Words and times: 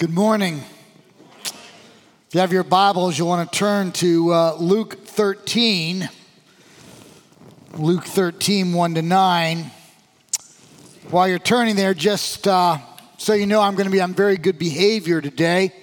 Good 0.00 0.14
morning. 0.14 0.62
If 1.44 2.32
you 2.32 2.40
have 2.40 2.54
your 2.54 2.64
Bibles, 2.64 3.18
you'll 3.18 3.28
want 3.28 3.52
to 3.52 3.58
turn 3.58 3.92
to 3.92 4.32
uh, 4.32 4.54
Luke 4.54 5.04
13. 5.04 6.08
Luke 7.74 8.04
13, 8.04 8.72
1 8.72 8.94
to 8.94 9.02
9. 9.02 9.70
While 11.10 11.28
you're 11.28 11.38
turning 11.38 11.76
there, 11.76 11.92
just 11.92 12.48
uh, 12.48 12.78
so 13.18 13.34
you 13.34 13.46
know, 13.46 13.60
I'm 13.60 13.74
going 13.74 13.88
to 13.88 13.92
be 13.92 14.00
on 14.00 14.14
very 14.14 14.38
good 14.38 14.58
behavior 14.58 15.20
today. 15.20 15.74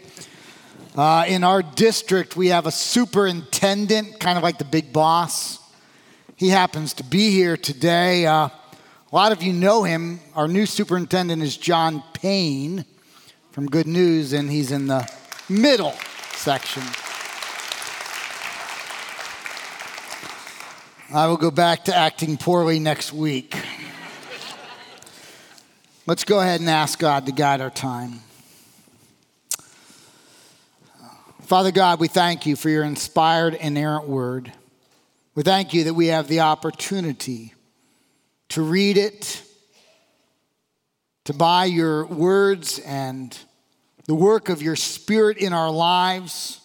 Uh, 0.96 1.26
in 1.28 1.44
our 1.44 1.62
district, 1.62 2.36
we 2.36 2.48
have 2.48 2.66
a 2.66 2.72
superintendent, 2.72 4.20
kind 4.20 4.36
of 4.36 4.44
like 4.44 4.58
the 4.58 4.66
big 4.66 4.92
boss. 4.92 5.60
He 6.38 6.50
happens 6.50 6.94
to 6.94 7.04
be 7.04 7.30
here 7.30 7.56
today. 7.56 8.26
Uh, 8.26 8.48
a 8.48 9.16
lot 9.16 9.32
of 9.32 9.44
you 9.44 9.54
know 9.54 9.84
him. 9.84 10.22
Our 10.34 10.48
new 10.48 10.66
superintendent 10.66 11.44
is 11.44 11.56
John 11.56 12.02
Payne 12.14 12.84
from 13.58 13.66
Good 13.66 13.88
News, 13.88 14.34
and 14.34 14.52
he's 14.52 14.72
in 14.72 14.86
the 14.86 15.12
middle 15.50 15.96
section. 16.34 16.84
I 21.12 21.26
will 21.26 21.38
go 21.38 21.50
back 21.50 21.86
to 21.86 21.96
acting 21.96 22.38
poorly 22.38 22.78
next 22.78 23.14
week. 23.14 23.58
Let's 26.06 26.24
go 26.24 26.40
ahead 26.40 26.60
and 26.60 26.70
ask 26.70 27.00
God 27.00 27.26
to 27.26 27.32
guide 27.32 27.60
our 27.60 27.72
time. 27.72 28.20
Father 31.42 31.72
God, 31.72 32.00
we 32.00 32.08
thank 32.08 32.46
you 32.46 32.56
for 32.56 32.70
your 32.70 32.84
inspired, 32.84 33.56
inerrant 33.56 34.08
word. 34.08 34.52
We 35.34 35.42
thank 35.42 35.74
you 35.74 35.86
that 35.86 35.96
we 35.96 36.08
have 36.08 36.28
the 36.28 36.42
opportunity 36.42 37.56
to 38.50 38.62
read 38.62 38.98
it, 38.98 39.42
to 41.24 41.34
buy 41.34 41.66
your 41.66 42.06
words 42.06 42.78
and 42.78 43.36
the 44.08 44.16
work 44.16 44.50
of 44.50 44.62
your 44.62 44.76
Spirit 44.76 45.38
in 45.38 45.54
our 45.54 45.70
lives, 45.70 46.62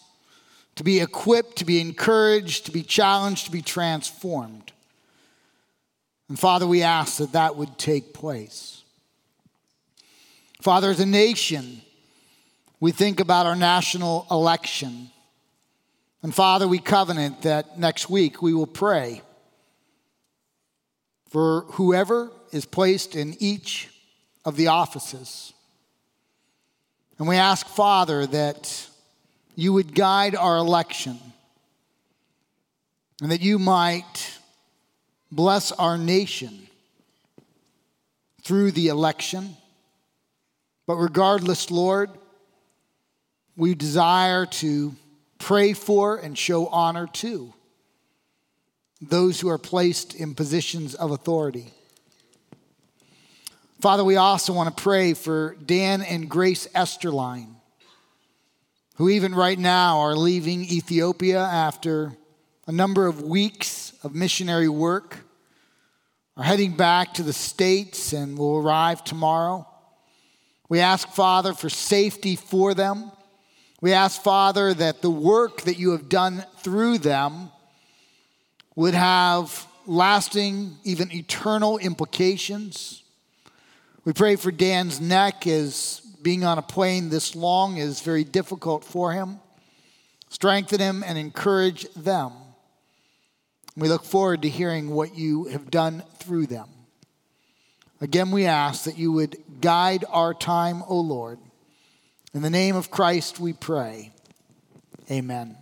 to 0.77 0.85
be 0.85 1.01
equipped, 1.01 1.57
to 1.57 1.65
be 1.65 1.81
encouraged, 1.81 2.67
to 2.67 2.73
be 2.73 2.83
challenged, 2.83 3.47
to 3.47 3.51
be 3.53 3.63
transformed. 3.63 4.73
And 6.29 6.39
Father, 6.39 6.67
we 6.67 6.83
ask 6.83 7.19
that 7.19 7.33
that 7.33 7.57
would 7.57 7.77
take 7.79 8.15
place. 8.15 8.83
Father, 10.63 10.91
as 10.91 11.01
a 11.01 11.07
nation, 11.07 11.83
we 12.81 12.93
think 12.93 13.21
about 13.21 13.47
our 13.47 13.57
national 13.57 14.27
election. 14.31 15.11
And 16.23 16.35
Father, 16.35 16.67
we 16.67 16.79
covenant 16.79 17.43
that 17.43 17.79
next 17.79 18.09
week 18.09 18.41
we 18.41 18.55
will 18.55 18.67
pray 18.67 19.23
for 21.29 21.63
whoever 21.73 22.31
is 22.53 22.65
placed 22.65 23.17
in 23.17 23.37
each 23.41 23.89
of 24.45 24.57
the 24.57 24.69
offices. 24.69 25.52
And 27.19 27.29
we 27.29 27.37
ask, 27.37 27.67
Father, 27.67 28.27
that 28.27 28.89
you 29.55 29.73
would 29.73 29.95
guide 29.95 30.35
our 30.35 30.57
election 30.57 31.19
and 33.21 33.31
that 33.31 33.41
you 33.41 33.59
might 33.59 34.39
bless 35.31 35.73
our 35.73 35.97
nation 35.97 36.67
through 38.43 38.73
the 38.73 38.89
election. 38.89 39.57
But 40.87 40.97
regardless, 40.97 41.71
Lord, 41.71 42.11
we 43.57 43.75
desire 43.75 44.47
to 44.47 44.95
pray 45.39 45.73
for 45.73 46.17
and 46.17 46.37
show 46.37 46.67
honor 46.67 47.07
to 47.07 47.53
those 49.01 49.41
who 49.41 49.49
are 49.49 49.59
placed 49.59 50.15
in 50.15 50.35
positions 50.35 50.95
of 50.95 51.11
authority. 51.11 51.73
Father, 53.83 54.05
we 54.05 54.15
also 54.15 54.53
want 54.53 54.77
to 54.77 54.81
pray 54.81 55.13
for 55.13 55.57
Dan 55.67 56.03
and 56.03 56.31
Grace 56.31 56.69
Esterline, 56.69 57.57
who 58.95 59.09
even 59.09 59.35
right 59.35 59.59
now 59.59 59.99
are 59.99 60.15
leaving 60.15 60.63
Ethiopia 60.63 61.41
after 61.41 62.13
a 62.69 62.71
number 62.71 63.09
of 63.09 63.23
weeks 63.23 63.93
of 64.05 64.15
missionary 64.15 64.69
work, 64.69 65.19
are 66.37 66.45
heading 66.45 66.77
back 66.77 67.15
to 67.15 67.25
the 67.25 67.33
States 67.33 68.13
and 68.13 68.39
will 68.39 68.59
arrive 68.59 69.03
tomorrow. 69.03 69.67
We 70.69 70.79
ask, 70.79 71.09
Father, 71.09 71.53
for 71.53 71.69
safety 71.69 72.37
for 72.37 72.75
them. 72.75 73.11
We 73.81 73.93
ask, 73.95 74.23
Father, 74.23 74.73
that 74.75 75.03
the 75.03 75.11
work 75.11 75.63
that 75.63 75.81
you 75.81 75.91
have 75.91 76.09
done 76.09 76.45
through 76.59 76.99
them 76.99 77.51
would 78.77 78.95
have 78.95 79.67
lasting, 79.87 80.77
even 80.85 81.11
eternal 81.11 81.79
implications. 81.79 83.02
We 84.05 84.13
pray 84.13 84.35
for 84.35 84.51
Dan's 84.51 85.01
neck 85.01 85.47
as 85.47 86.01
being 86.23 86.43
on 86.45 86.59
a 86.59 86.63
plane 86.63 87.09
this 87.09 87.37
long 87.37 87.77
is 87.77 88.01
very 88.01 88.25
difficult 88.25 88.85
for 88.85 89.13
him. 89.13 89.39
Strengthen 90.29 90.81
him 90.81 91.05
and 91.07 91.17
encourage 91.17 91.87
them. 91.95 92.33
We 93.77 93.89
look 93.89 94.05
forward 94.05 94.43
to 94.43 94.49
hearing 94.49 94.91
what 94.91 95.17
you 95.17 95.45
have 95.45 95.71
done 95.71 96.03
through 96.19 96.47
them. 96.47 96.69
Again, 98.01 98.33
we 98.33 98.47
ask 98.47 98.85
that 98.85 98.99
you 98.99 99.13
would 99.13 99.37
guide 99.61 100.05
our 100.09 100.35
time, 100.35 100.83
O 100.89 100.99
Lord. 100.99 101.39
In 102.35 102.43
the 102.43 102.51
name 102.51 102.75
of 102.75 102.91
Christ 102.91 103.39
we 103.39 103.53
pray. 103.53 104.13
Amen. 105.11 105.57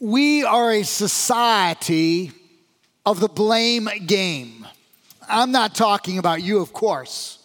We 0.00 0.42
are 0.42 0.72
a 0.72 0.82
society 0.82 2.32
of 3.06 3.20
the 3.20 3.28
blame 3.28 3.88
game. 4.06 4.66
I'm 5.32 5.50
not 5.50 5.74
talking 5.74 6.18
about 6.18 6.42
you, 6.42 6.60
of 6.60 6.72
course. 6.72 7.38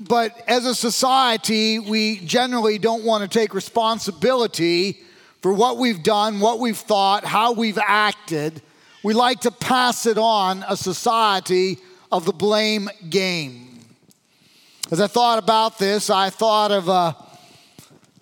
But 0.00 0.32
as 0.48 0.66
a 0.66 0.74
society, 0.74 1.78
we 1.78 2.18
generally 2.18 2.78
don't 2.78 3.04
want 3.04 3.22
to 3.22 3.38
take 3.38 3.54
responsibility 3.54 5.00
for 5.40 5.52
what 5.52 5.78
we've 5.78 6.02
done, 6.02 6.40
what 6.40 6.58
we've 6.58 6.76
thought, 6.76 7.24
how 7.24 7.52
we've 7.52 7.78
acted. 7.78 8.60
We 9.04 9.14
like 9.14 9.40
to 9.42 9.50
pass 9.50 10.06
it 10.06 10.18
on 10.18 10.64
a 10.68 10.76
society 10.76 11.78
of 12.10 12.24
the 12.24 12.32
blame 12.32 12.88
game. 13.08 13.78
As 14.90 15.00
I 15.00 15.06
thought 15.06 15.38
about 15.38 15.78
this, 15.78 16.10
I 16.10 16.30
thought 16.30 16.72
of 16.72 16.88
a 16.88 17.16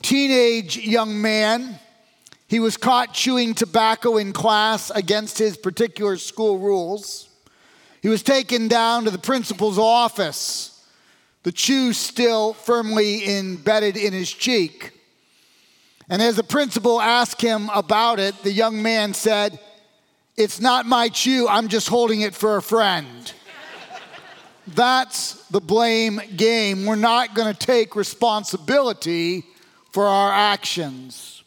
teenage 0.02 0.76
young 0.76 1.20
man. 1.22 1.78
He 2.48 2.60
was 2.60 2.76
caught 2.76 3.14
chewing 3.14 3.54
tobacco 3.54 4.18
in 4.18 4.32
class 4.32 4.90
against 4.90 5.38
his 5.38 5.56
particular 5.56 6.18
school 6.18 6.58
rules. 6.58 7.28
He 8.02 8.08
was 8.08 8.24
taken 8.24 8.66
down 8.66 9.04
to 9.04 9.12
the 9.12 9.18
principal's 9.18 9.78
office, 9.78 10.84
the 11.44 11.52
chew 11.52 11.92
still 11.92 12.52
firmly 12.52 13.38
embedded 13.38 13.96
in 13.96 14.12
his 14.12 14.30
cheek. 14.30 14.92
And 16.08 16.20
as 16.20 16.34
the 16.34 16.42
principal 16.42 17.00
asked 17.00 17.40
him 17.40 17.70
about 17.72 18.18
it, 18.18 18.42
the 18.42 18.50
young 18.50 18.82
man 18.82 19.14
said, 19.14 19.58
It's 20.36 20.60
not 20.60 20.84
my 20.84 21.08
chew, 21.08 21.46
I'm 21.48 21.68
just 21.68 21.88
holding 21.88 22.22
it 22.22 22.34
for 22.34 22.56
a 22.56 22.62
friend. 22.62 23.32
That's 24.66 25.34
the 25.48 25.60
blame 25.60 26.20
game. 26.36 26.84
We're 26.84 26.96
not 26.96 27.34
going 27.34 27.52
to 27.52 27.66
take 27.66 27.96
responsibility 27.96 29.44
for 29.92 30.06
our 30.06 30.32
actions. 30.32 31.42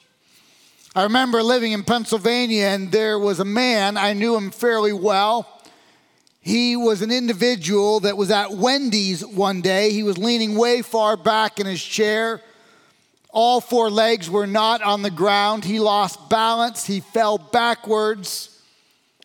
I 0.96 1.04
remember 1.04 1.44
living 1.44 1.74
in 1.74 1.84
Pennsylvania, 1.84 2.68
and 2.68 2.92
there 2.92 3.20
was 3.20 3.42
a 3.42 3.46
man, 3.46 3.98
I 3.98 4.14
knew 4.14 4.36
him 4.38 4.52
fairly 4.52 4.94
well. 4.94 5.55
He 6.46 6.76
was 6.76 7.02
an 7.02 7.10
individual 7.10 8.02
that 8.02 8.18
was 8.18 8.30
at 8.30 8.52
Wendy's 8.52 9.26
one 9.26 9.62
day. 9.62 9.90
He 9.90 10.04
was 10.04 10.20
leaning 10.20 10.56
way 10.56 10.84
far 10.84 11.18
back 11.18 11.60
in 11.60 11.66
his 11.66 11.84
chair. 11.84 12.40
All 13.32 13.60
four 13.60 13.90
legs 13.90 14.30
were 14.30 14.46
not 14.46 14.84
on 14.84 15.02
the 15.02 15.10
ground. 15.10 15.66
He 15.66 15.80
lost 15.80 16.30
balance. 16.30 16.86
He 16.86 17.00
fell 17.00 17.40
backwards. 17.40 18.62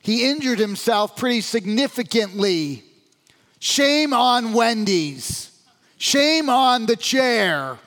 He 0.00 0.30
injured 0.30 0.58
himself 0.58 1.14
pretty 1.14 1.42
significantly. 1.42 2.84
Shame 3.58 4.14
on 4.14 4.54
Wendy's. 4.54 5.50
Shame 5.98 6.48
on 6.48 6.86
the 6.86 6.96
chair. 6.96 7.78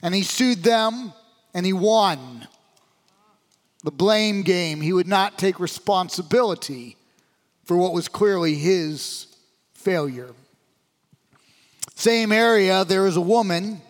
And 0.00 0.14
he 0.14 0.22
sued 0.22 0.62
them 0.62 1.12
and 1.52 1.66
he 1.66 1.74
won. 1.74 2.48
The 3.84 3.90
blame 3.90 4.40
game. 4.40 4.80
He 4.80 4.94
would 4.94 5.08
not 5.08 5.36
take 5.36 5.60
responsibility 5.60 6.96
for 7.64 7.76
what 7.76 7.92
was 7.92 8.08
clearly 8.08 8.54
his 8.54 9.26
failure. 9.74 10.30
Same 11.94 12.32
area, 12.32 12.84
there 12.84 13.02
was 13.02 13.16
a 13.16 13.20
woman. 13.20 13.80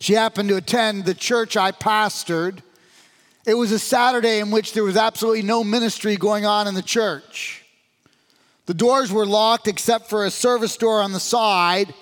She 0.00 0.14
happened 0.14 0.48
to 0.48 0.56
attend 0.56 1.04
the 1.04 1.14
church 1.14 1.56
I 1.56 1.72
pastored. 1.72 2.62
It 3.46 3.54
was 3.54 3.72
a 3.72 3.78
Saturday 3.78 4.40
in 4.40 4.50
which 4.50 4.72
there 4.72 4.84
was 4.84 4.96
absolutely 4.96 5.42
no 5.42 5.62
ministry 5.62 6.16
going 6.16 6.46
on 6.46 6.66
in 6.66 6.74
the 6.74 6.82
church. 6.82 7.64
The 8.66 8.74
doors 8.74 9.12
were 9.12 9.26
locked 9.26 9.68
except 9.68 10.08
for 10.08 10.24
a 10.24 10.30
service 10.30 10.76
door 10.76 11.00
on 11.00 11.12
the 11.12 11.20
side 11.20 11.92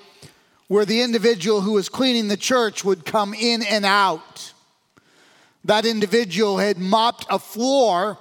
where 0.69 0.85
the 0.85 1.03
individual 1.03 1.61
who 1.61 1.73
was 1.73 1.88
cleaning 1.88 2.29
the 2.29 2.37
church 2.37 2.85
would 2.85 3.05
come 3.05 3.35
in 3.35 3.62
and 3.62 3.85
out. 3.85 4.53
That 5.64 5.85
individual 5.85 6.59
had 6.59 6.79
mopped 6.79 7.26
a 7.29 7.38
floor, 7.38 8.19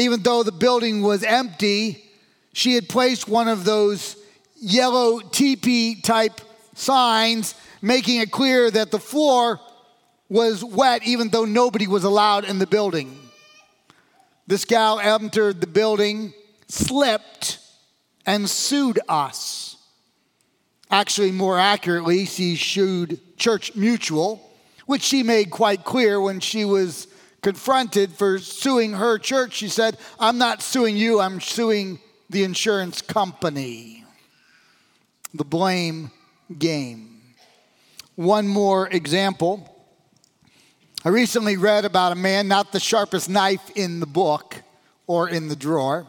even 0.00 0.22
though 0.22 0.42
the 0.42 0.52
building 0.52 1.02
was 1.02 1.22
empty, 1.22 2.04
she 2.52 2.74
had 2.74 2.88
placed 2.88 3.28
one 3.28 3.48
of 3.48 3.64
those 3.64 4.16
yellow 4.60 5.20
teepee 5.20 6.00
type 6.00 6.40
signs 6.74 7.54
making 7.82 8.20
it 8.20 8.30
clear 8.30 8.70
that 8.70 8.90
the 8.90 8.98
floor 8.98 9.60
was 10.28 10.64
wet 10.64 11.02
even 11.06 11.28
though 11.28 11.44
nobody 11.44 11.86
was 11.86 12.04
allowed 12.04 12.44
in 12.44 12.58
the 12.58 12.66
building. 12.66 13.18
This 14.46 14.64
gal 14.64 14.98
entered 14.98 15.60
the 15.60 15.66
building, 15.66 16.32
slipped, 16.68 17.58
and 18.26 18.48
sued 18.48 18.98
us. 19.08 19.76
Actually, 20.90 21.30
more 21.30 21.58
accurately, 21.58 22.24
she 22.24 22.56
sued 22.56 23.20
Church 23.36 23.74
Mutual, 23.76 24.50
which 24.86 25.02
she 25.02 25.22
made 25.22 25.50
quite 25.50 25.84
clear 25.84 26.20
when 26.20 26.40
she 26.40 26.64
was 26.64 27.06
confronted 27.42 28.12
for 28.12 28.38
suing 28.38 28.92
her 28.92 29.18
church. 29.18 29.54
She 29.54 29.68
said, 29.68 29.96
I'm 30.18 30.38
not 30.38 30.62
suing 30.62 30.96
you, 30.96 31.20
I'm 31.20 31.40
suing 31.40 31.98
the 32.28 32.44
insurance 32.44 33.02
company. 33.02 34.04
The 35.34 35.44
blame 35.44 36.10
game. 36.58 37.22
One 38.16 38.48
more 38.48 38.88
example. 38.88 39.66
I 41.04 41.08
recently 41.08 41.56
read 41.56 41.84
about 41.84 42.12
a 42.12 42.16
man, 42.16 42.48
not 42.48 42.72
the 42.72 42.80
sharpest 42.80 43.30
knife 43.30 43.70
in 43.74 44.00
the 44.00 44.06
book 44.06 44.56
or 45.06 45.28
in 45.28 45.48
the 45.48 45.56
drawer. 45.56 46.06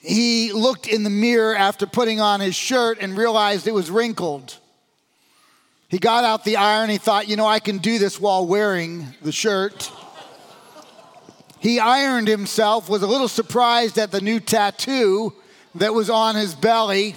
He 0.00 0.52
looked 0.52 0.86
in 0.86 1.04
the 1.04 1.10
mirror 1.10 1.54
after 1.54 1.86
putting 1.86 2.20
on 2.20 2.40
his 2.40 2.54
shirt 2.54 2.98
and 3.00 3.16
realized 3.16 3.66
it 3.66 3.72
was 3.72 3.90
wrinkled. 3.90 4.58
He 5.88 5.98
got 5.98 6.24
out 6.24 6.44
the 6.44 6.56
iron. 6.56 6.90
He 6.90 6.98
thought, 6.98 7.28
you 7.28 7.36
know, 7.36 7.46
I 7.46 7.60
can 7.60 7.78
do 7.78 7.98
this 7.98 8.20
while 8.20 8.46
wearing 8.46 9.06
the 9.22 9.32
shirt. 9.32 9.90
He 11.64 11.80
ironed 11.80 12.28
himself, 12.28 12.90
was 12.90 13.00
a 13.00 13.06
little 13.06 13.26
surprised 13.26 13.96
at 13.96 14.10
the 14.10 14.20
new 14.20 14.38
tattoo 14.38 15.32
that 15.76 15.94
was 15.94 16.10
on 16.10 16.36
his 16.36 16.54
belly. 16.54 17.16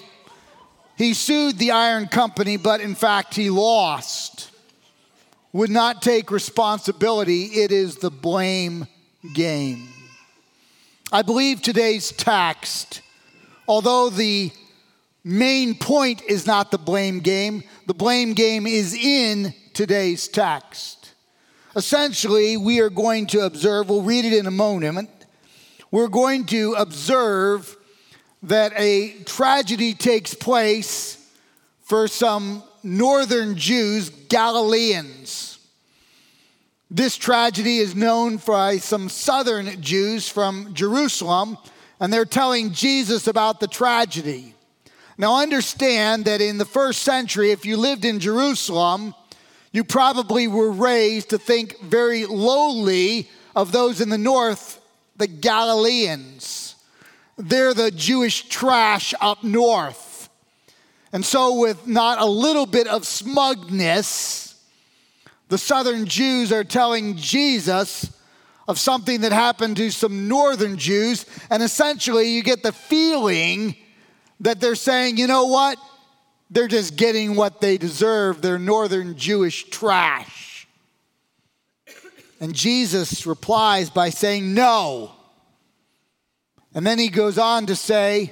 He 0.97 1.13
sued 1.13 1.57
the 1.57 1.71
iron 1.71 2.07
company, 2.07 2.55
but 2.55 2.79
in 2.79 2.95
fact, 2.95 3.35
he 3.35 3.49
lost. 3.49 4.49
Would 5.51 5.69
not 5.69 6.01
take 6.01 6.31
responsibility. 6.31 7.43
It 7.43 7.73
is 7.73 7.97
the 7.97 8.09
blame 8.09 8.87
game. 9.33 9.89
I 11.11 11.23
believe 11.23 11.61
today's 11.61 12.13
text, 12.13 13.01
although 13.67 14.09
the 14.09 14.53
main 15.25 15.75
point 15.75 16.21
is 16.21 16.47
not 16.47 16.71
the 16.71 16.77
blame 16.77 17.19
game, 17.19 17.63
the 17.85 17.93
blame 17.93 18.31
game 18.31 18.65
is 18.65 18.93
in 18.93 19.53
today's 19.73 20.29
text. 20.29 20.96
Essentially, 21.77 22.57
we 22.57 22.79
are 22.79 22.89
going 22.89 23.27
to 23.27 23.41
observe, 23.41 23.87
we'll 23.87 24.01
read 24.01 24.25
it 24.25 24.33
in 24.33 24.47
a 24.47 24.51
moment. 24.51 25.11
We're 25.91 26.07
going 26.07 26.47
to 26.47 26.73
observe 26.73 27.77
that 28.41 28.73
a 28.75 29.13
tragedy 29.25 29.93
takes 29.93 30.33
place 30.33 31.23
for 31.83 32.07
some 32.07 32.63
northern 32.81 33.55
Jews, 33.55 34.09
Galileans. 34.09 35.59
This 36.89 37.15
tragedy 37.15 37.77
is 37.77 37.95
known 37.95 38.37
by 38.37 38.77
some 38.77 39.07
southern 39.07 39.79
Jews 39.79 40.27
from 40.27 40.73
Jerusalem, 40.73 41.59
and 41.99 42.11
they're 42.11 42.25
telling 42.25 42.71
Jesus 42.71 43.27
about 43.27 43.59
the 43.59 43.67
tragedy. 43.67 44.55
Now, 45.15 45.43
understand 45.43 46.25
that 46.25 46.41
in 46.41 46.57
the 46.57 46.65
first 46.65 47.03
century, 47.03 47.51
if 47.51 47.67
you 47.67 47.77
lived 47.77 48.03
in 48.03 48.19
Jerusalem, 48.19 49.13
you 49.71 49.83
probably 49.83 50.47
were 50.47 50.71
raised 50.71 51.29
to 51.29 51.37
think 51.37 51.79
very 51.81 52.25
lowly 52.25 53.29
of 53.55 53.71
those 53.71 54.01
in 54.01 54.09
the 54.09 54.17
north, 54.17 54.81
the 55.17 55.27
Galileans. 55.27 56.75
They're 57.37 57.73
the 57.73 57.91
Jewish 57.91 58.47
trash 58.49 59.13
up 59.21 59.43
north. 59.43 60.29
And 61.13 61.25
so, 61.25 61.59
with 61.59 61.87
not 61.87 62.19
a 62.19 62.25
little 62.25 62.65
bit 62.65 62.87
of 62.87 63.05
smugness, 63.05 64.55
the 65.49 65.57
southern 65.57 66.05
Jews 66.05 66.51
are 66.51 66.63
telling 66.63 67.15
Jesus 67.15 68.11
of 68.67 68.77
something 68.77 69.21
that 69.21 69.31
happened 69.31 69.77
to 69.77 69.89
some 69.91 70.27
northern 70.27 70.77
Jews. 70.77 71.25
And 71.49 71.63
essentially, 71.63 72.29
you 72.29 72.43
get 72.43 72.63
the 72.63 72.73
feeling 72.73 73.75
that 74.41 74.59
they're 74.59 74.75
saying, 74.75 75.17
you 75.17 75.27
know 75.27 75.45
what? 75.45 75.77
They're 76.49 76.67
just 76.67 76.95
getting 76.95 77.35
what 77.35 77.59
they 77.59 77.77
deserve. 77.77 78.41
They're 78.41 78.59
northern 78.59 79.17
Jewish 79.17 79.69
trash. 79.69 80.67
And 82.39 82.53
Jesus 82.53 83.25
replies 83.25 83.89
by 83.89 84.09
saying, 84.09 84.53
No. 84.53 85.11
And 86.73 86.85
then 86.85 86.99
he 86.99 87.09
goes 87.09 87.37
on 87.37 87.65
to 87.65 87.75
say, 87.75 88.29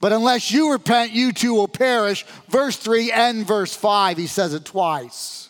But 0.00 0.12
unless 0.12 0.50
you 0.50 0.72
repent, 0.72 1.12
you 1.12 1.32
too 1.32 1.54
will 1.54 1.68
perish. 1.68 2.26
Verse 2.48 2.76
3 2.76 3.12
and 3.12 3.46
verse 3.46 3.74
5, 3.74 4.18
he 4.18 4.26
says 4.26 4.52
it 4.52 4.64
twice. 4.64 5.48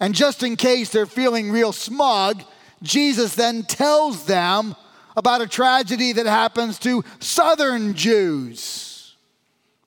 And 0.00 0.14
just 0.14 0.42
in 0.42 0.56
case 0.56 0.90
they're 0.90 1.06
feeling 1.06 1.50
real 1.50 1.72
smug, 1.72 2.42
Jesus 2.82 3.36
then 3.36 3.62
tells 3.62 4.26
them 4.26 4.74
about 5.16 5.42
a 5.42 5.46
tragedy 5.46 6.12
that 6.12 6.26
happens 6.26 6.78
to 6.80 7.04
southern 7.20 7.94
Jews 7.94 8.93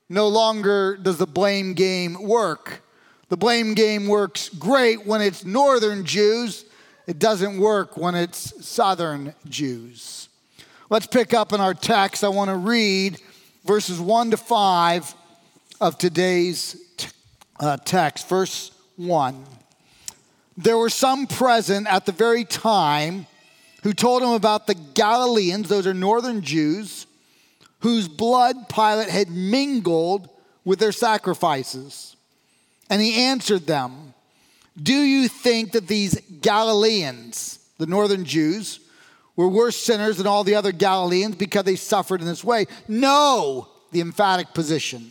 no 0.08 0.28
longer 0.28 0.96
does 0.96 1.18
the 1.18 1.26
blame 1.26 1.74
game 1.74 2.22
work. 2.22 2.82
The 3.28 3.36
blame 3.36 3.74
game 3.74 4.06
works 4.06 4.48
great 4.48 5.06
when 5.06 5.20
it's 5.20 5.44
northern 5.44 6.04
Jews, 6.04 6.64
it 7.06 7.18
doesn't 7.18 7.58
work 7.58 7.96
when 7.96 8.14
it's 8.14 8.66
southern 8.66 9.34
Jews. 9.48 10.28
Let's 10.90 11.06
pick 11.06 11.34
up 11.34 11.52
in 11.52 11.60
our 11.60 11.74
text. 11.74 12.24
I 12.24 12.28
want 12.28 12.48
to 12.48 12.56
read 12.56 13.20
verses 13.64 14.00
1 14.00 14.30
to 14.30 14.36
5 14.38 15.14
of 15.80 15.98
today's 15.98 16.76
uh, 17.60 17.76
text. 17.84 18.28
Verse 18.28 18.72
1. 18.96 19.44
There 20.56 20.78
were 20.78 20.90
some 20.90 21.26
present 21.26 21.86
at 21.86 22.06
the 22.06 22.12
very 22.12 22.44
time 22.44 23.26
who 23.82 23.92
told 23.92 24.22
him 24.22 24.30
about 24.30 24.66
the 24.66 24.74
Galileans, 24.74 25.68
those 25.68 25.86
are 25.86 25.94
northern 25.94 26.42
Jews 26.42 27.06
whose 27.80 28.08
blood 28.08 28.68
Pilate 28.68 29.08
had 29.08 29.30
mingled 29.30 30.28
with 30.64 30.78
their 30.78 30.92
sacrifices. 30.92 32.16
And 32.90 33.00
he 33.00 33.24
answered 33.24 33.66
them, 33.66 34.14
Do 34.80 34.94
you 34.94 35.28
think 35.28 35.72
that 35.72 35.86
these 35.86 36.20
Galileans, 36.40 37.58
the 37.78 37.86
northern 37.86 38.24
Jews, 38.24 38.80
were 39.36 39.48
worse 39.48 39.76
sinners 39.76 40.16
than 40.16 40.26
all 40.26 40.42
the 40.42 40.56
other 40.56 40.72
Galileans 40.72 41.36
because 41.36 41.64
they 41.64 41.76
suffered 41.76 42.20
in 42.20 42.26
this 42.26 42.42
way? 42.42 42.66
No, 42.88 43.68
the 43.92 44.00
emphatic 44.00 44.52
position. 44.52 45.10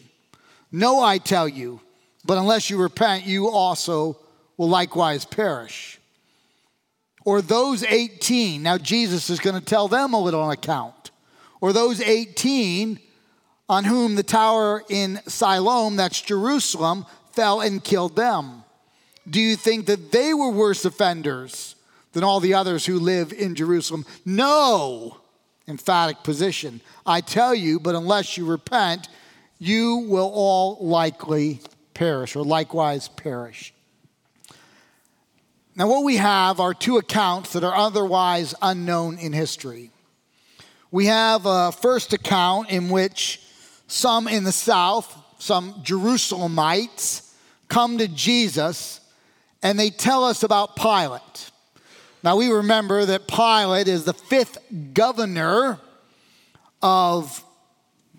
No, 0.71 1.01
I 1.01 1.17
tell 1.17 1.47
you, 1.47 1.79
but 2.25 2.37
unless 2.37 2.69
you 2.69 2.77
repent, 2.77 3.25
you 3.25 3.49
also 3.49 4.19
will 4.57 4.67
likewise 4.67 5.23
perish. 5.23 5.99
Or 7.23 7.41
those 7.41 7.83
18, 7.83 8.63
now 8.63 8.77
Jesus 8.77 9.29
is 9.29 9.39
going 9.39 9.57
to 9.57 9.65
tell 9.65 9.87
them 9.87 10.13
a 10.13 10.19
little 10.19 10.49
account 10.51 10.93
or 11.61 11.73
those 11.73 12.01
18 12.01 12.99
on 13.69 13.83
whom 13.83 14.15
the 14.15 14.23
tower 14.23 14.83
in 14.89 15.19
Siloam, 15.27 15.95
that's 15.95 16.21
Jerusalem, 16.21 17.05
fell 17.33 17.61
and 17.61 17.83
killed 17.83 18.15
them? 18.15 18.63
Do 19.29 19.41
you 19.41 19.55
think 19.55 19.87
that 19.87 20.11
they 20.11 20.33
were 20.33 20.51
worse 20.51 20.85
offenders 20.85 21.75
than 22.13 22.23
all 22.23 22.39
the 22.39 22.53
others 22.53 22.85
who 22.85 22.99
live 22.99 23.33
in 23.33 23.55
Jerusalem? 23.55 24.05
No, 24.25 25.17
emphatic 25.67 26.23
position. 26.23 26.81
I 27.05 27.21
tell 27.21 27.53
you, 27.53 27.79
but 27.79 27.95
unless 27.95 28.37
you 28.37 28.45
repent, 28.45 29.09
you 29.59 30.05
will 30.07 30.31
all 30.33 30.77
likely 30.79 31.59
perish, 31.93 32.35
or 32.35 32.43
likewise 32.43 33.07
perish. 33.09 33.73
Now, 35.75 35.87
what 35.87 36.03
we 36.03 36.17
have 36.17 36.59
are 36.59 36.73
two 36.73 36.97
accounts 36.97 37.53
that 37.53 37.63
are 37.63 37.75
otherwise 37.75 38.55
unknown 38.61 39.17
in 39.19 39.33
history. 39.33 39.91
We 40.91 41.07
have 41.07 41.45
a 41.45 41.71
first 41.71 42.13
account 42.13 42.69
in 42.69 42.89
which 42.89 43.41
some 43.87 44.27
in 44.27 44.43
the 44.43 44.51
south, 44.51 45.15
some 45.37 45.73
Jerusalemites, 45.83 47.33
come 47.67 47.97
to 47.97 48.07
Jesus 48.07 49.01
and 49.61 49.77
they 49.77 49.89
tell 49.89 50.23
us 50.23 50.43
about 50.43 50.75
Pilate. 50.75 51.51
Now 52.23 52.37
we 52.37 52.49
remember 52.49 53.05
that 53.05 53.27
Pilate 53.27 53.87
is 53.87 54.05
the 54.05 54.13
fifth 54.13 54.57
governor 54.93 55.79
of 56.81 57.43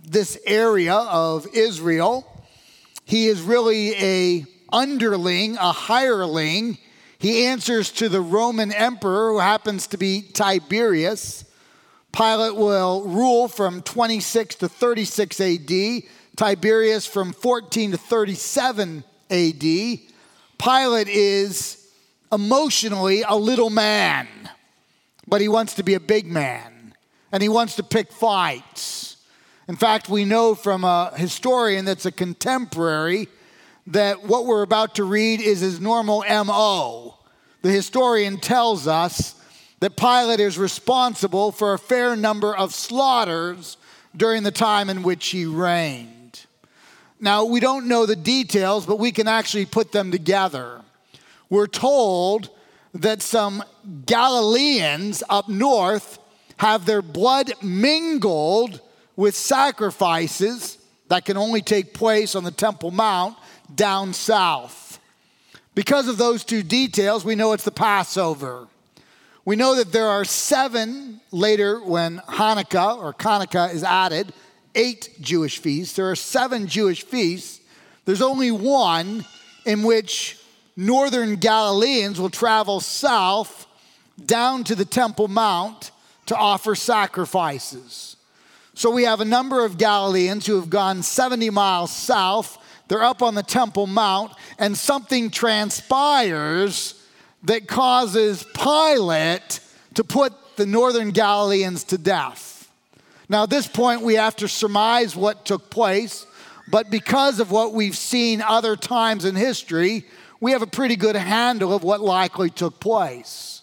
this 0.04 0.38
area 0.46 0.94
of 0.94 1.46
Israel. 1.54 2.26
He 3.04 3.28
is 3.28 3.40
really 3.40 3.94
a 3.94 4.46
underling, 4.70 5.56
a 5.56 5.72
hireling. 5.72 6.78
He 7.18 7.46
answers 7.46 7.90
to 7.92 8.08
the 8.08 8.20
Roman 8.20 8.72
emperor 8.72 9.32
who 9.32 9.38
happens 9.38 9.86
to 9.88 9.96
be 9.96 10.22
Tiberius. 10.22 11.44
Pilate 12.12 12.56
will 12.56 13.04
rule 13.04 13.48
from 13.48 13.82
26 13.82 14.56
to 14.56 14.68
36 14.68 15.40
AD, 15.40 16.02
Tiberius 16.36 17.06
from 17.06 17.32
14 17.32 17.92
to 17.92 17.98
37 17.98 19.04
AD. 19.30 19.62
Pilate 20.58 21.08
is 21.08 21.88
emotionally 22.32 23.22
a 23.22 23.36
little 23.36 23.70
man, 23.70 24.26
but 25.26 25.40
he 25.40 25.48
wants 25.48 25.74
to 25.74 25.82
be 25.82 25.94
a 25.94 26.00
big 26.00 26.26
man 26.26 26.94
and 27.32 27.42
he 27.42 27.48
wants 27.48 27.76
to 27.76 27.82
pick 27.82 28.12
fights. 28.12 29.16
In 29.68 29.76
fact, 29.76 30.08
we 30.08 30.24
know 30.24 30.54
from 30.54 30.84
a 30.84 31.12
historian 31.14 31.84
that's 31.84 32.06
a 32.06 32.12
contemporary 32.12 33.28
that 33.88 34.24
what 34.24 34.46
we're 34.46 34.62
about 34.62 34.94
to 34.96 35.04
read 35.04 35.40
is 35.40 35.60
his 35.60 35.80
normal 35.80 36.24
MO. 36.28 37.18
The 37.62 37.70
historian 37.70 38.38
tells 38.38 38.86
us 38.86 39.34
that 39.80 39.96
Pilate 39.96 40.40
is 40.40 40.58
responsible 40.58 41.52
for 41.52 41.72
a 41.72 41.78
fair 41.78 42.16
number 42.16 42.54
of 42.54 42.74
slaughters 42.74 43.76
during 44.16 44.42
the 44.42 44.50
time 44.50 44.90
in 44.90 45.02
which 45.02 45.28
he 45.28 45.46
reigned. 45.46 46.46
Now, 47.20 47.44
we 47.44 47.60
don't 47.60 47.86
know 47.86 48.06
the 48.06 48.16
details, 48.16 48.86
but 48.86 48.98
we 48.98 49.12
can 49.12 49.28
actually 49.28 49.66
put 49.66 49.92
them 49.92 50.10
together. 50.10 50.80
We're 51.50 51.66
told 51.66 52.50
that 52.94 53.22
some 53.22 53.62
Galileans 54.06 55.22
up 55.28 55.48
north 55.48 56.18
have 56.58 56.86
their 56.86 57.02
blood 57.02 57.52
mingled 57.62 58.80
with 59.16 59.34
sacrifices 59.34 60.78
that 61.08 61.24
can 61.24 61.36
only 61.36 61.62
take 61.62 61.94
place 61.94 62.34
on 62.34 62.44
the 62.44 62.50
Temple 62.50 62.90
Mount 62.90 63.36
down 63.74 64.12
south. 64.12 65.00
Because 65.74 66.08
of 66.08 66.18
those 66.18 66.44
two 66.44 66.62
details, 66.62 67.24
we 67.24 67.34
know 67.34 67.52
it's 67.52 67.64
the 67.64 67.70
Passover. 67.70 68.66
We 69.48 69.56
know 69.56 69.76
that 69.76 69.92
there 69.92 70.08
are 70.08 70.26
seven 70.26 71.22
later 71.30 71.80
when 71.80 72.18
Hanukkah 72.18 72.98
or 72.98 73.14
Hanukkah 73.14 73.72
is 73.72 73.82
added, 73.82 74.34
eight 74.74 75.08
Jewish 75.22 75.58
feasts. 75.58 75.96
There 75.96 76.10
are 76.10 76.16
seven 76.16 76.66
Jewish 76.66 77.02
feasts. 77.02 77.62
There's 78.04 78.20
only 78.20 78.50
one 78.50 79.24
in 79.64 79.84
which 79.84 80.38
northern 80.76 81.36
Galileans 81.36 82.20
will 82.20 82.28
travel 82.28 82.80
south 82.80 83.66
down 84.22 84.64
to 84.64 84.74
the 84.74 84.84
Temple 84.84 85.28
Mount 85.28 85.92
to 86.26 86.36
offer 86.36 86.74
sacrifices. 86.74 88.16
So 88.74 88.90
we 88.90 89.04
have 89.04 89.22
a 89.22 89.24
number 89.24 89.64
of 89.64 89.78
Galileans 89.78 90.44
who 90.44 90.56
have 90.56 90.68
gone 90.68 91.02
70 91.02 91.48
miles 91.48 91.90
south. 91.90 92.58
They're 92.88 93.02
up 93.02 93.22
on 93.22 93.34
the 93.34 93.42
Temple 93.42 93.86
Mount, 93.86 94.30
and 94.58 94.76
something 94.76 95.30
transpires 95.30 96.97
that 97.44 97.68
causes 97.68 98.44
Pilate 98.54 99.60
to 99.94 100.04
put 100.04 100.32
the 100.56 100.66
northern 100.66 101.10
Galileans 101.10 101.84
to 101.84 101.98
death. 101.98 102.70
Now, 103.28 103.44
at 103.44 103.50
this 103.50 103.66
point, 103.66 104.02
we 104.02 104.14
have 104.14 104.36
to 104.36 104.48
surmise 104.48 105.14
what 105.14 105.44
took 105.44 105.70
place, 105.70 106.26
but 106.70 106.90
because 106.90 107.40
of 107.40 107.50
what 107.50 107.72
we've 107.72 107.96
seen 107.96 108.42
other 108.42 108.74
times 108.76 109.24
in 109.24 109.34
history, 109.34 110.04
we 110.40 110.52
have 110.52 110.62
a 110.62 110.66
pretty 110.66 110.96
good 110.96 111.16
handle 111.16 111.74
of 111.74 111.82
what 111.82 112.00
likely 112.00 112.50
took 112.50 112.80
place. 112.80 113.62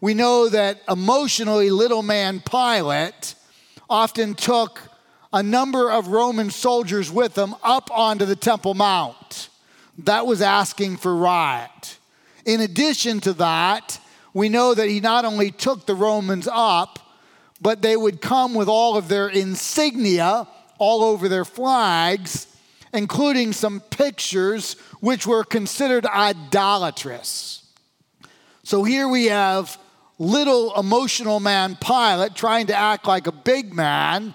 We 0.00 0.14
know 0.14 0.48
that 0.48 0.80
emotionally, 0.88 1.70
little 1.70 2.02
man 2.02 2.40
Pilate 2.40 3.34
often 3.88 4.34
took 4.34 4.80
a 5.32 5.42
number 5.42 5.90
of 5.90 6.08
Roman 6.08 6.50
soldiers 6.50 7.10
with 7.10 7.36
him 7.36 7.54
up 7.62 7.90
onto 7.92 8.24
the 8.24 8.36
Temple 8.36 8.74
Mount. 8.74 9.48
That 9.98 10.26
was 10.26 10.40
asking 10.40 10.96
for 10.96 11.14
riot. 11.14 11.98
In 12.44 12.60
addition 12.60 13.20
to 13.20 13.32
that, 13.34 14.00
we 14.32 14.48
know 14.48 14.74
that 14.74 14.88
he 14.88 15.00
not 15.00 15.24
only 15.24 15.50
took 15.50 15.86
the 15.86 15.94
Romans 15.94 16.48
up, 16.50 16.98
but 17.60 17.82
they 17.82 17.96
would 17.96 18.20
come 18.20 18.54
with 18.54 18.68
all 18.68 18.96
of 18.96 19.08
their 19.08 19.28
insignia 19.28 20.48
all 20.78 21.02
over 21.04 21.28
their 21.28 21.44
flags, 21.44 22.46
including 22.94 23.52
some 23.52 23.80
pictures 23.80 24.74
which 25.00 25.26
were 25.26 25.44
considered 25.44 26.06
idolatrous. 26.06 27.64
So 28.62 28.84
here 28.84 29.08
we 29.08 29.26
have 29.26 29.78
little 30.18 30.78
emotional 30.78 31.40
man 31.40 31.76
Pilate 31.80 32.34
trying 32.34 32.68
to 32.68 32.74
act 32.74 33.06
like 33.06 33.26
a 33.26 33.32
big 33.32 33.74
man. 33.74 34.34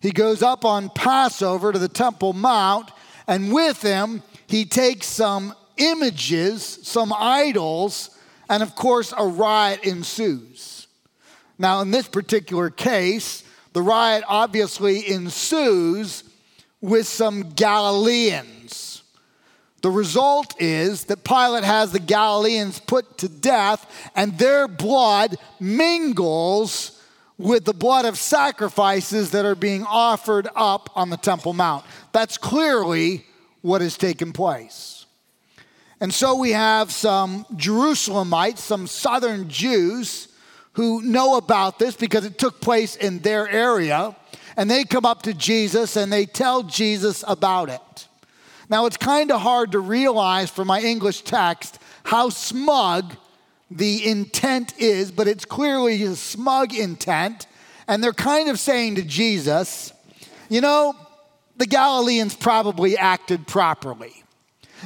He 0.00 0.10
goes 0.10 0.42
up 0.42 0.64
on 0.64 0.90
Passover 0.90 1.72
to 1.72 1.78
the 1.78 1.88
Temple 1.88 2.32
Mount, 2.32 2.90
and 3.26 3.52
with 3.52 3.82
him, 3.82 4.22
he 4.46 4.64
takes 4.64 5.06
some 5.06 5.54
images, 5.76 6.62
some 6.82 7.12
idols, 7.16 8.10
and 8.48 8.62
of 8.62 8.74
course, 8.74 9.12
a 9.16 9.26
riot 9.26 9.84
ensues. 9.84 10.86
Now, 11.58 11.80
in 11.80 11.90
this 11.90 12.08
particular 12.08 12.70
case, 12.70 13.42
the 13.72 13.82
riot 13.82 14.24
obviously 14.28 15.08
ensues 15.10 16.24
with 16.80 17.06
some 17.06 17.50
Galileans. 17.54 19.02
The 19.82 19.90
result 19.90 20.54
is 20.60 21.04
that 21.04 21.24
Pilate 21.24 21.64
has 21.64 21.92
the 21.92 22.00
Galileans 22.00 22.80
put 22.80 23.18
to 23.18 23.28
death, 23.28 24.10
and 24.16 24.38
their 24.38 24.66
blood 24.66 25.36
mingles 25.60 27.00
with 27.38 27.64
the 27.64 27.74
blood 27.74 28.04
of 28.04 28.16
sacrifices 28.16 29.32
that 29.32 29.44
are 29.44 29.54
being 29.54 29.84
offered 29.84 30.48
up 30.56 30.90
on 30.94 31.10
the 31.10 31.16
Temple 31.16 31.52
Mount. 31.52 31.84
That's 32.12 32.38
clearly 32.38 33.26
what 33.60 33.82
has 33.82 33.98
taken 33.98 34.32
place. 34.32 34.95
And 36.00 36.12
so 36.12 36.36
we 36.36 36.52
have 36.52 36.92
some 36.92 37.44
Jerusalemites, 37.54 38.58
some 38.58 38.86
southern 38.86 39.48
Jews 39.48 40.28
who 40.72 41.00
know 41.02 41.36
about 41.36 41.78
this 41.78 41.96
because 41.96 42.26
it 42.26 42.38
took 42.38 42.60
place 42.60 42.96
in 42.96 43.20
their 43.20 43.48
area. 43.48 44.14
And 44.58 44.70
they 44.70 44.84
come 44.84 45.06
up 45.06 45.22
to 45.22 45.32
Jesus 45.32 45.96
and 45.96 46.12
they 46.12 46.26
tell 46.26 46.62
Jesus 46.62 47.24
about 47.26 47.70
it. 47.70 48.08
Now, 48.68 48.86
it's 48.86 48.96
kind 48.96 49.30
of 49.30 49.40
hard 49.40 49.72
to 49.72 49.78
realize 49.78 50.50
from 50.50 50.68
my 50.68 50.80
English 50.80 51.22
text 51.22 51.78
how 52.04 52.28
smug 52.28 53.14
the 53.70 54.06
intent 54.06 54.74
is, 54.78 55.10
but 55.10 55.28
it's 55.28 55.44
clearly 55.44 56.02
a 56.02 56.14
smug 56.14 56.74
intent. 56.74 57.46
And 57.88 58.02
they're 58.02 58.12
kind 58.12 58.48
of 58.48 58.58
saying 58.58 58.96
to 58.96 59.02
Jesus, 59.02 59.92
you 60.48 60.60
know, 60.60 60.94
the 61.56 61.66
Galileans 61.66 62.34
probably 62.34 62.98
acted 62.98 63.46
properly. 63.46 64.24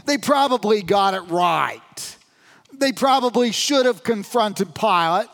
They 0.06 0.18
probably 0.18 0.82
got 0.82 1.14
it 1.14 1.22
right. 1.22 2.16
They 2.72 2.92
probably 2.92 3.52
should 3.52 3.86
have 3.86 4.02
confronted 4.02 4.74
Pilate, 4.74 5.28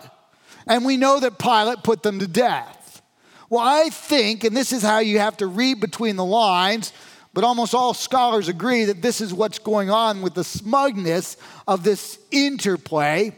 and 0.66 0.84
we 0.84 0.96
know 0.96 1.20
that 1.20 1.38
Pilate 1.38 1.82
put 1.82 2.02
them 2.02 2.18
to 2.18 2.26
death. 2.26 3.02
Well, 3.48 3.62
I 3.64 3.90
think, 3.90 4.42
and 4.42 4.56
this 4.56 4.72
is 4.72 4.82
how 4.82 4.98
you 4.98 5.20
have 5.20 5.36
to 5.36 5.46
read 5.46 5.80
between 5.80 6.16
the 6.16 6.25
lines, 6.25 6.92
but 7.32 7.44
almost 7.44 7.75
all 7.75 7.94
scholars 7.94 8.48
agree 8.48 8.86
that 8.86 9.02
this 9.02 9.20
is 9.20 9.32
what's 9.32 9.58
going 9.58 9.90
on 9.90 10.22
with 10.22 10.34
the 10.34 10.42
smugness 10.42 11.36
of 11.68 11.84
this 11.84 12.18
interplay. 12.30 13.36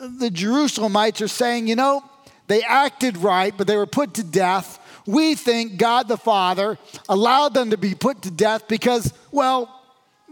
The 0.00 0.28
Jerusalemites 0.28 1.20
are 1.22 1.28
saying, 1.28 1.66
you 1.66 1.74
know, 1.74 2.04
they 2.46 2.62
acted 2.62 3.16
right, 3.16 3.56
but 3.56 3.66
they 3.66 3.76
were 3.76 3.86
put 3.86 4.14
to 4.14 4.22
death. 4.22 4.78
We 5.06 5.34
think 5.34 5.78
God 5.78 6.06
the 6.06 6.16
Father 6.16 6.78
allowed 7.08 7.54
them 7.54 7.70
to 7.70 7.76
be 7.76 7.94
put 7.94 8.22
to 8.22 8.30
death 8.30 8.68
because, 8.68 9.12
well, 9.32 9.81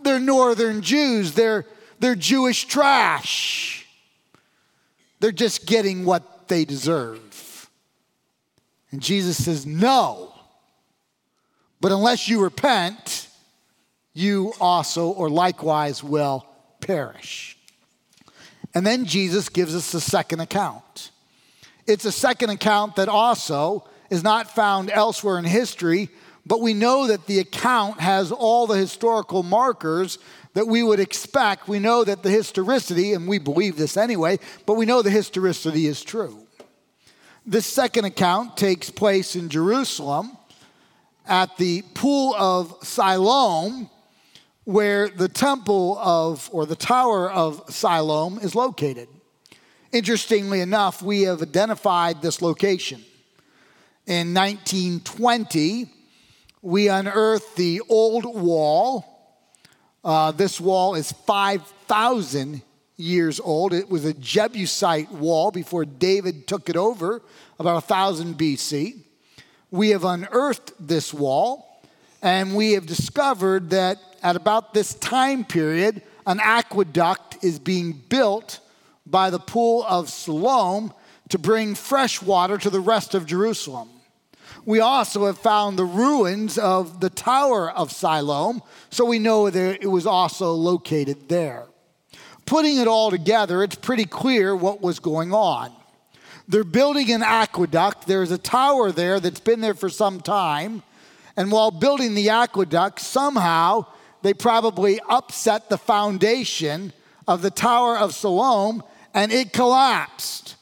they're 0.04 0.21
northern 0.21 0.83
Jews, 0.83 1.33
they're, 1.33 1.66
they're 1.99 2.14
Jewish 2.14 2.64
trash. 2.64 3.87
They're 5.21 5.33
just 5.33 5.66
getting 5.66 6.04
what 6.04 6.49
they 6.49 6.64
deserve. 6.64 7.69
And 8.90 9.00
Jesus 9.00 9.42
says, 9.42 9.66
No. 9.66 10.35
But 11.80 11.92
unless 11.92 12.28
you 12.28 12.42
repent, 12.42 13.28
you 14.12 14.52
also 14.61 15.09
or 15.09 15.30
likewise 15.30 16.02
will 16.04 16.45
perish. 16.80 17.57
And 18.75 18.87
then 18.87 19.04
Jesus 19.04 19.49
gives 19.49 19.75
us 19.75 19.92
the 19.92 20.00
second 20.00 20.40
account. 20.40 21.11
It's 21.87 22.04
a 22.04 22.12
second 22.12 22.50
account 22.50 22.97
that 22.97 23.09
also 23.09 23.88
is 24.11 24.23
not 24.23 24.50
found 24.54 24.90
elsewhere 24.90 25.38
in 25.38 25.45
history, 25.45 26.11
but 26.50 26.61
we 26.61 26.75
know 26.75 27.07
that 27.07 27.28
the 27.28 27.38
account 27.38 28.00
has 28.00 28.33
all 28.33 28.66
the 28.66 28.76
historical 28.76 29.45
markers 29.45 30.19
that 30.54 30.66
we 30.66 30.83
would 30.83 30.99
expect. 30.99 31.69
We 31.69 31.78
know 31.78 32.02
that 32.02 32.25
the 32.25 32.30
historicity, 32.30 33.12
and 33.12 33.28
we 33.28 33.38
believe 33.38 33.76
this 33.76 33.97
anyway, 33.97 34.40
but 34.66 34.75
we 34.75 34.85
know 34.85 35.00
the 35.00 35.11
historicity 35.11 35.87
is 35.87 36.02
true. 36.02 36.45
This 37.47 37.66
second 37.66 38.04
account 38.04 38.57
takes 38.57 38.90
place 38.90 39.37
in 39.37 39.49
Jerusalem 39.49 40.37
at 41.25 41.57
the 41.57 41.83
pool 41.95 42.35
of 42.37 42.76
Siloam, 42.83 43.88
where 44.64 45.09
the 45.09 45.28
temple 45.28 45.99
of, 46.00 46.50
or 46.52 46.66
the 46.66 46.75
tower 46.75 47.30
of 47.30 47.62
Siloam 47.73 48.40
is 48.40 48.57
located. 48.57 49.07
Interestingly 49.92 50.61
enough, 50.61 51.00
we 51.00 51.23
have 51.23 51.42
identified 51.42 52.23
this 52.23 52.42
location. 52.42 53.04
In 54.09 54.35
1920, 54.35 56.00
we 56.62 56.88
unearthed 56.88 57.57
the 57.57 57.81
old 57.88 58.25
wall. 58.25 59.07
Uh, 60.05 60.33
this 60.33 60.61
wall 60.61 60.95
is 60.95 61.12
5,000 61.12 62.62
years 62.97 63.40
old. 63.40 63.73
It 63.73 63.88
was 63.88 64.05
a 64.05 64.14
Jebusite 64.14 65.11
wall 65.11 65.50
before 65.50 65.85
David 65.85 66.47
took 66.47 66.69
it 66.69 66.76
over, 66.76 67.23
about 67.59 67.88
1000 67.88 68.37
BC. 68.37 68.99
We 69.71 69.90
have 69.90 70.05
unearthed 70.05 70.73
this 70.79 71.14
wall, 71.14 71.83
and 72.23 72.55
we 72.55 72.73
have 72.73 72.87
discovered 72.87 73.71
that 73.71 73.99
at 74.23 74.37
about 74.37 74.75
this 74.75 74.95
time 74.95 75.45
period, 75.45 76.02
an 76.26 76.40
aqueduct 76.43 77.43
is 77.43 77.59
being 77.59 77.93
built 77.93 78.61
by 79.07 79.31
the 79.31 79.38
pool 79.38 79.85
of 79.88 80.11
Siloam 80.11 80.93
to 81.31 81.38
bring 81.38 81.75
fresh 81.75 82.21
water 82.21 82.59
to 82.59 82.69
the 82.69 82.81
rest 82.81 83.14
of 83.14 83.25
Jerusalem. 83.25 83.88
We 84.64 84.81
also 84.81 85.26
have 85.26 85.38
found 85.38 85.79
the 85.79 85.85
ruins 85.85 86.59
of 86.59 87.00
the 87.00 87.11
Tower 87.11 87.71
of 87.71 87.93
Siloam, 87.93 88.62
so 88.90 89.05
we 89.05 89.19
know 89.19 89.49
that 89.49 89.83
it 89.83 89.87
was 89.87 90.07
also 90.07 90.52
located 90.52 91.29
there. 91.29 91.64
Putting 92.47 92.79
it 92.79 92.88
all 92.88 93.11
together, 93.11 93.62
it's 93.62 93.76
pretty 93.76 94.05
clear 94.05 94.55
what 94.55 94.81
was 94.81 94.99
going 94.99 95.33
on. 95.33 95.73
They're 96.49 96.64
building 96.64 97.12
an 97.12 97.23
aqueduct. 97.23 98.07
There's 98.07 98.33
a 98.33 98.38
tower 98.38 98.90
there 98.90 99.21
that's 99.21 99.40
been 99.40 99.61
there 99.61 99.75
for 99.75 99.88
some 99.88 100.21
time. 100.21 100.83
And 101.37 101.52
while 101.52 101.71
building 101.71 102.14
the 102.14 102.31
aqueduct, 102.31 103.00
somehow 103.00 103.87
they 104.23 104.35
probably 104.35 104.99
upset 105.09 105.69
the 105.69 105.79
foundation 105.79 106.93
of 107.29 107.43
the 107.43 107.50
Tower 107.50 107.97
of 107.97 108.14
Siloam 108.14 108.83
and 109.14 109.33
it 109.33 109.52
collapsed. 109.52 110.57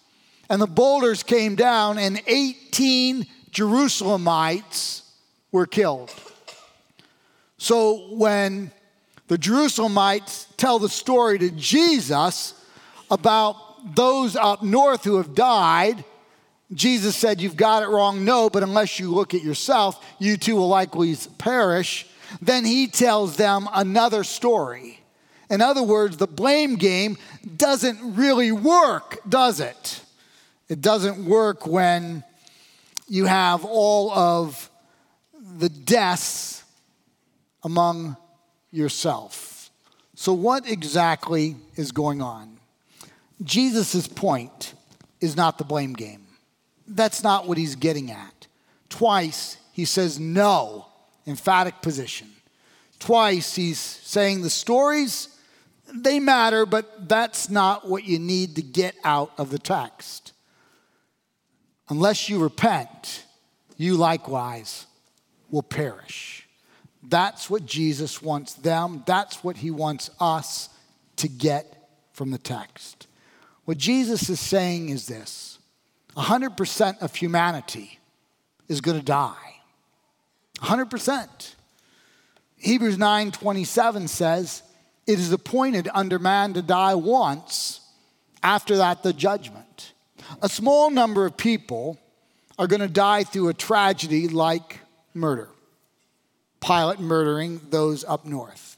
And 0.51 0.61
the 0.61 0.67
boulders 0.67 1.23
came 1.23 1.57
down, 1.57 1.99
and 1.99 2.23
18 2.27 3.27
Jerusalemites 3.53 5.03
were 5.53 5.67
killed. 5.67 6.15
So 7.59 8.15
when 8.15 8.71
the 9.27 9.37
Jerusalemites 9.37 10.47
tell 10.57 10.79
the 10.79 10.89
story 10.89 11.39
to 11.39 11.51
Jesus 11.51 12.55
about 13.11 13.95
those 13.95 14.37
up 14.37 14.63
north 14.63 15.05
who 15.05 15.17
have 15.17 15.35
died, 15.35 16.05
Jesus 16.73 17.17
said, 17.17 17.41
You've 17.41 17.57
got 17.57 17.83
it 17.83 17.89
wrong. 17.89 18.25
No, 18.25 18.51
but 18.51 18.63
unless 18.63 18.99
you 18.99 19.11
look 19.11 19.35
at 19.35 19.43
yourself, 19.43 20.05
you 20.19 20.37
too 20.37 20.57
will 20.57 20.69
likely 20.69 21.17
perish. 21.39 22.07
Then 22.43 22.65
he 22.65 22.87
tells 22.87 23.37
them 23.37 23.69
another 23.73 24.23
story. 24.23 25.01
In 25.51 25.63
other 25.63 25.83
words, 25.83 26.19
the 26.19 26.27
blame 26.27 26.77
game 26.77 27.17
doesn't 27.57 28.17
really 28.17 28.53
work, 28.53 29.19
does 29.27 29.61
it? 29.61 30.03
It 30.69 30.83
doesn't 30.83 31.25
work 31.25 31.67
when 31.67 32.23
you 33.09 33.25
have 33.25 33.65
all 33.65 34.11
of 34.11 34.71
the 35.57 35.69
deaths 35.69 36.63
among 37.65 38.17
yourself. 38.71 39.71
So, 40.15 40.33
what 40.33 40.69
exactly 40.69 41.57
is 41.77 41.93
going 41.93 42.21
on? 42.21 42.59
Jesus' 43.43 44.07
point 44.07 44.75
is 45.21 45.37
not 45.37 45.59
the 45.59 45.65
blame 45.65 45.93
game. 45.93 46.27
That's 46.87 47.23
not 47.23 47.47
what 47.47 47.59
he's 47.59 47.77
getting 47.77 48.11
at. 48.11 48.47
Twice 48.89 49.59
he 49.73 49.85
says 49.85 50.19
no, 50.19 50.87
emphatic 51.27 51.83
position. 51.83 52.29
Twice 52.99 53.55
he's 53.55 53.79
saying 53.79 54.43
the 54.43 54.51
stories, 54.51 55.29
they 55.95 56.19
matter, 56.19 56.67
but 56.67 57.09
that's 57.09 57.49
not 57.49 57.89
what 57.89 58.05
you 58.05 58.19
need 58.19 58.57
to 58.57 58.63
get 58.63 58.97
out 59.05 59.33
of 59.39 59.51
the 59.51 59.59
text. 59.59 60.33
Unless 61.89 62.29
you 62.29 62.39
repent, 62.39 63.25
you 63.77 63.97
likewise 63.97 64.87
will 65.51 65.63
perish. 65.63 66.47
That's 67.03 67.49
what 67.49 67.65
Jesus 67.65 68.21
wants 68.21 68.55
them, 68.55 69.03
that's 69.07 69.43
what 69.43 69.57
he 69.57 69.71
wants 69.71 70.11
us 70.21 70.69
to 71.17 71.29
get 71.29 71.89
from 72.13 72.31
the 72.31 72.39
text. 72.39 73.07
What 73.65 73.79
Jesus 73.79 74.29
is 74.29 74.41
saying 74.41 74.89
is 74.91 75.07
this 75.07 75.59
100% 76.17 77.01
of 77.01 77.15
humanity 77.15 77.99
is 78.69 78.81
going 78.81 78.99
to 78.99 79.05
die. 79.05 79.61
100%. 80.59 81.55
Hebrews 82.57 82.99
9:27 82.99 84.09
says, 84.09 84.63
"It 85.07 85.21
is 85.21 85.33
appointed 85.33 85.89
under 85.95 86.19
man 86.19 86.55
to 86.55 86.63
die 86.63 86.97
once, 86.97 87.81
after 88.43 88.77
that 88.79 89.03
the 89.03 89.13
judgment." 89.13 89.93
A 90.43 90.49
small 90.49 90.91
number 90.91 91.27
of 91.27 91.37
people 91.37 91.99
are 92.59 92.67
going 92.67 92.81
to 92.81 92.89
die 92.89 93.25
through 93.25 93.49
a 93.49 93.55
tragedy 93.55 94.29
like 94.29 94.81
murder. 95.15 95.49
Pilate 96.61 97.01
murdering 97.01 97.61
those 97.71 98.05
up 98.05 98.25
north. 98.25 98.77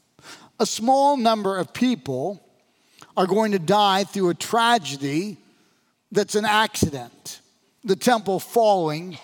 A 0.59 0.65
small 0.65 1.17
number 1.17 1.57
of 1.57 1.73
people 1.73 2.41
are 3.17 3.25
going 3.25 3.51
to 3.51 3.59
die 3.59 4.03
through 4.03 4.29
a 4.29 4.35
tragedy 4.35 5.37
that's 6.11 6.35
an 6.35 6.45
accident. 6.45 7.41
The 7.83 7.95
temple 7.95 8.39
falling, 8.39 9.17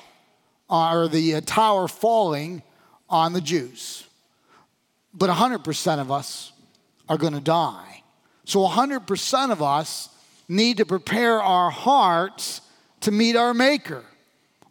uh, 0.70 0.96
or 0.96 1.08
the 1.08 1.36
uh, 1.36 1.42
tower 1.46 1.88
falling 1.88 2.63
on 3.10 3.34
the 3.34 3.42
Jews. 3.42 4.06
But 5.13 5.30
100% 5.30 6.00
of 6.00 6.12
us 6.12 6.52
are 7.08 7.18
going 7.18 7.34
to 7.34 7.40
die. 7.40 8.04
So 8.46 8.68
100% 8.68 9.52
of 9.52 9.62
us 9.62 10.10
need 10.48 10.78
to 10.78 10.86
prepare 10.86 11.42
our 11.42 11.70
hearts 11.70 12.62
to 13.02 13.12
meet 13.12 13.36
our 13.36 13.54
Maker. 13.54 14.04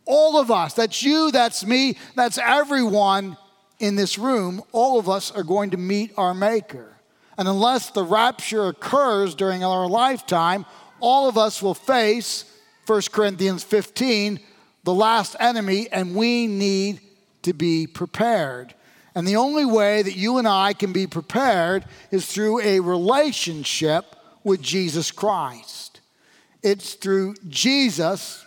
All 0.04 0.38
of 0.38 0.50
us, 0.50 0.74
that's 0.74 1.02
you, 1.02 1.30
that's 1.30 1.66
me, 1.66 1.96
that's 2.14 2.38
everyone 2.38 3.36
in 3.78 3.96
this 3.96 4.18
room, 4.18 4.62
all 4.72 4.98
of 4.98 5.08
us 5.08 5.30
are 5.30 5.42
going 5.42 5.70
to 5.70 5.76
meet 5.76 6.12
our 6.16 6.34
Maker. 6.34 6.96
And 7.36 7.46
unless 7.46 7.90
the 7.90 8.04
rapture 8.04 8.68
occurs 8.68 9.34
during 9.34 9.62
our 9.62 9.86
lifetime, 9.86 10.64
all 11.00 11.28
of 11.28 11.36
us 11.36 11.62
will 11.62 11.74
face 11.74 12.44
1 12.86 13.02
Corinthians 13.12 13.62
15, 13.62 14.40
the 14.84 14.94
last 14.94 15.36
enemy, 15.38 15.88
and 15.90 16.14
we 16.14 16.46
need 16.46 17.00
to 17.42 17.52
be 17.52 17.86
prepared. 17.86 18.74
And 19.14 19.26
the 19.26 19.36
only 19.36 19.64
way 19.64 20.02
that 20.02 20.16
you 20.16 20.38
and 20.38 20.48
I 20.48 20.72
can 20.72 20.92
be 20.92 21.06
prepared 21.06 21.84
is 22.10 22.26
through 22.26 22.60
a 22.60 22.80
relationship 22.80 24.15
with 24.46 24.62
Jesus 24.62 25.10
Christ. 25.10 26.00
It's 26.62 26.94
through 26.94 27.34
Jesus, 27.48 28.44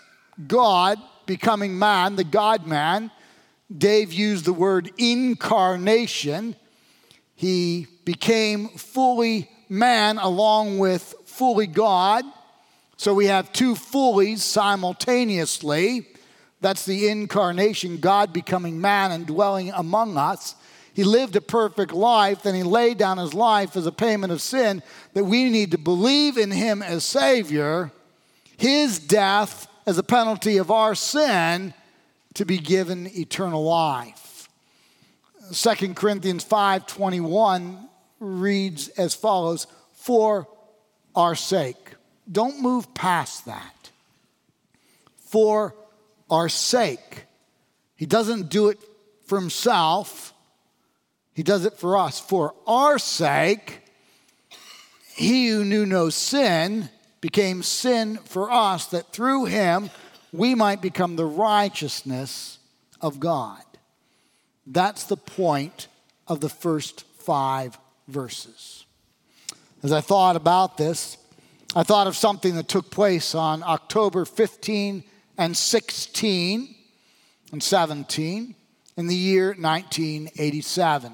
God, 0.47 0.97
becoming 1.25 1.77
man, 1.77 2.15
the 2.15 2.23
God 2.23 2.65
man. 2.65 3.11
Dave 3.77 4.13
used 4.13 4.45
the 4.45 4.53
word 4.53 4.89
incarnation. 4.97 6.55
He 7.35 7.87
became 8.05 8.69
fully 8.69 9.49
man 9.67 10.19
along 10.19 10.79
with 10.79 11.15
fully 11.25 11.67
God. 11.67 12.23
So 12.95 13.13
we 13.13 13.25
have 13.25 13.51
two 13.51 13.75
fullies 13.75 14.39
simultaneously. 14.39 16.07
That's 16.61 16.85
the 16.85 17.09
incarnation, 17.09 17.97
God 17.97 18.31
becoming 18.31 18.79
man 18.79 19.11
and 19.11 19.27
dwelling 19.27 19.71
among 19.71 20.17
us. 20.17 20.55
He 20.99 21.05
lived 21.05 21.37
a 21.37 21.41
perfect 21.41 21.93
life, 21.93 22.43
then 22.43 22.55
he 22.55 22.63
laid 22.63 22.97
down 22.97 23.19
his 23.19 23.33
life 23.33 23.77
as 23.77 23.85
a 23.85 23.91
payment 23.91 24.33
of 24.33 24.41
sin, 24.41 24.83
that 25.13 25.23
we 25.23 25.49
need 25.49 25.71
to 25.71 25.77
believe 25.77 26.37
in 26.37 26.51
him 26.51 26.83
as 26.83 27.05
Savior, 27.05 27.93
his 28.57 28.99
death 28.99 29.69
as 29.85 29.97
a 29.97 30.03
penalty 30.03 30.57
of 30.57 30.69
our 30.69 30.95
sin, 30.95 31.73
to 32.33 32.43
be 32.43 32.57
given 32.57 33.07
eternal 33.17 33.63
life. 33.63 34.49
2 35.53 35.95
Corinthians 35.95 36.43
5:21 36.43 37.87
reads 38.19 38.89
as 38.89 39.15
follows, 39.15 39.67
"For 39.93 40.49
our 41.15 41.33
sake." 41.33 41.95
Don't 42.29 42.59
move 42.59 42.93
past 42.93 43.45
that. 43.45 43.89
For 45.15 45.75
our 46.29 46.49
sake. 46.49 47.23
He 47.95 48.05
doesn't 48.05 48.49
do 48.49 48.67
it 48.67 48.79
for 49.25 49.39
himself. 49.39 50.33
He 51.39 51.43
does 51.43 51.63
it 51.63 51.77
for 51.77 51.95
us. 51.95 52.19
For 52.19 52.53
our 52.67 52.99
sake, 52.99 53.79
he 55.15 55.47
who 55.47 55.63
knew 55.63 55.85
no 55.85 56.09
sin 56.09 56.89
became 57.21 57.63
sin 57.63 58.17
for 58.25 58.51
us, 58.51 58.87
that 58.87 59.13
through 59.13 59.45
him 59.45 59.89
we 60.33 60.53
might 60.53 60.81
become 60.81 61.15
the 61.15 61.23
righteousness 61.23 62.59
of 62.99 63.21
God. 63.21 63.63
That's 64.67 65.05
the 65.05 65.15
point 65.15 65.87
of 66.27 66.41
the 66.41 66.49
first 66.49 67.05
five 67.19 67.79
verses. 68.09 68.85
As 69.81 69.93
I 69.93 70.01
thought 70.01 70.35
about 70.35 70.75
this, 70.75 71.15
I 71.73 71.83
thought 71.83 72.07
of 72.07 72.17
something 72.17 72.55
that 72.55 72.67
took 72.67 72.91
place 72.91 73.33
on 73.33 73.63
October 73.63 74.25
15 74.25 75.05
and 75.37 75.55
16 75.55 76.75
and 77.53 77.63
17 77.63 78.55
in 78.97 79.07
the 79.07 79.15
year 79.15 79.55
1987. 79.57 81.13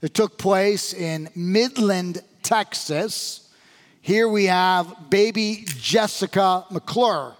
It 0.00 0.14
took 0.14 0.38
place 0.38 0.94
in 0.94 1.28
Midland, 1.34 2.22
Texas. 2.42 3.52
Here 4.00 4.28
we 4.28 4.44
have 4.44 5.10
baby 5.10 5.64
Jessica 5.66 6.64
McClure. 6.70 7.34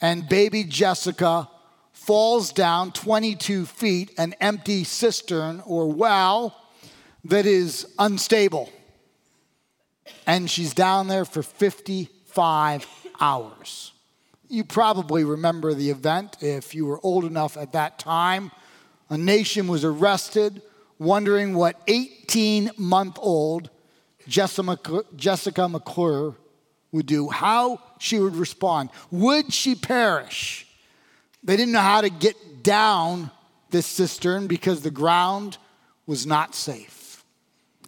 And 0.00 0.26
baby 0.26 0.64
Jessica 0.64 1.48
falls 1.92 2.52
down 2.52 2.92
22 2.92 3.66
feet, 3.66 4.10
an 4.16 4.34
empty 4.40 4.84
cistern 4.84 5.62
or 5.66 5.92
well 5.92 6.56
that 7.26 7.44
is 7.44 7.86
unstable. 7.98 8.70
And 10.26 10.50
she's 10.50 10.72
down 10.72 11.08
there 11.08 11.26
for 11.26 11.42
55 11.42 12.86
hours. 13.20 13.92
You 14.48 14.64
probably 14.64 15.24
remember 15.24 15.74
the 15.74 15.90
event 15.90 16.38
if 16.40 16.74
you 16.74 16.86
were 16.86 17.00
old 17.02 17.26
enough 17.26 17.58
at 17.58 17.72
that 17.72 17.98
time. 17.98 18.50
A 19.10 19.18
nation 19.18 19.68
was 19.68 19.84
arrested 19.84 20.62
wondering 21.00 21.54
what 21.54 21.80
18 21.88 22.70
month 22.76 23.18
old 23.18 23.70
Jessica 24.28 24.62
McClure 25.68 26.36
would 26.92 27.06
do, 27.06 27.28
how 27.30 27.80
she 27.98 28.20
would 28.20 28.36
respond. 28.36 28.90
Would 29.10 29.52
she 29.52 29.74
perish? 29.74 30.68
They 31.42 31.56
didn't 31.56 31.72
know 31.72 31.80
how 31.80 32.02
to 32.02 32.10
get 32.10 32.62
down 32.62 33.30
this 33.70 33.86
cistern 33.86 34.46
because 34.46 34.82
the 34.82 34.90
ground 34.90 35.56
was 36.06 36.26
not 36.26 36.54
safe. 36.54 37.24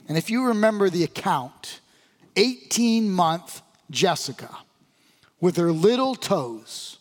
And 0.09 0.17
if 0.17 0.31
you 0.31 0.47
remember 0.47 0.89
the 0.89 1.05
account, 1.05 1.81
18 2.37 3.11
month 3.11 3.63
Jessica, 3.91 4.59
with 5.41 5.57
her 5.57 5.71
little 5.71 6.15
toes 6.15 6.99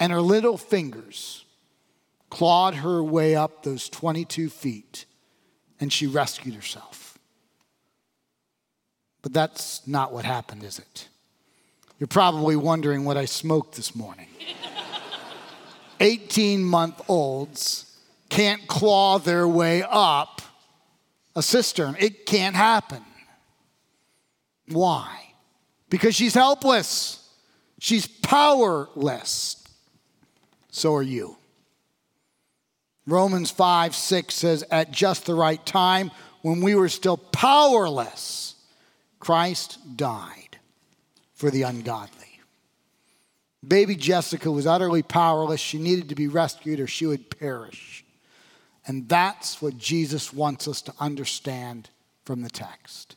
and 0.00 0.10
her 0.10 0.20
little 0.20 0.56
fingers, 0.56 1.44
clawed 2.30 2.76
her 2.76 3.02
way 3.02 3.36
up 3.36 3.62
those 3.62 3.88
22 3.88 4.48
feet 4.48 5.04
and 5.84 5.92
she 5.92 6.06
rescued 6.06 6.54
herself. 6.54 7.18
But 9.20 9.34
that's 9.34 9.86
not 9.86 10.14
what 10.14 10.24
happened, 10.24 10.64
is 10.64 10.78
it? 10.78 11.08
You're 11.98 12.06
probably 12.06 12.56
wondering 12.56 13.04
what 13.04 13.18
I 13.18 13.26
smoked 13.26 13.76
this 13.76 13.94
morning. 13.94 14.28
18 16.00 16.64
month 16.64 17.02
olds 17.06 17.98
can't 18.30 18.66
claw 18.66 19.18
their 19.18 19.46
way 19.46 19.82
up 19.86 20.40
a 21.36 21.42
cistern. 21.42 21.96
It 21.98 22.24
can't 22.24 22.56
happen. 22.56 23.02
Why? 24.68 25.34
Because 25.90 26.14
she's 26.14 26.32
helpless, 26.32 27.28
she's 27.78 28.06
powerless. 28.06 29.62
So 30.70 30.94
are 30.94 31.02
you. 31.02 31.36
Romans 33.06 33.50
5 33.50 33.94
6 33.94 34.34
says, 34.34 34.64
At 34.70 34.90
just 34.90 35.26
the 35.26 35.34
right 35.34 35.64
time, 35.64 36.10
when 36.42 36.60
we 36.60 36.74
were 36.74 36.88
still 36.88 37.16
powerless, 37.16 38.54
Christ 39.18 39.96
died 39.96 40.58
for 41.34 41.50
the 41.50 41.62
ungodly. 41.62 42.40
Baby 43.66 43.96
Jessica 43.96 44.50
was 44.50 44.66
utterly 44.66 45.02
powerless. 45.02 45.60
She 45.60 45.78
needed 45.78 46.10
to 46.10 46.14
be 46.14 46.28
rescued 46.28 46.80
or 46.80 46.86
she 46.86 47.06
would 47.06 47.30
perish. 47.38 48.04
And 48.86 49.08
that's 49.08 49.62
what 49.62 49.78
Jesus 49.78 50.32
wants 50.32 50.68
us 50.68 50.82
to 50.82 50.94
understand 51.00 51.88
from 52.24 52.42
the 52.42 52.50
text. 52.50 53.16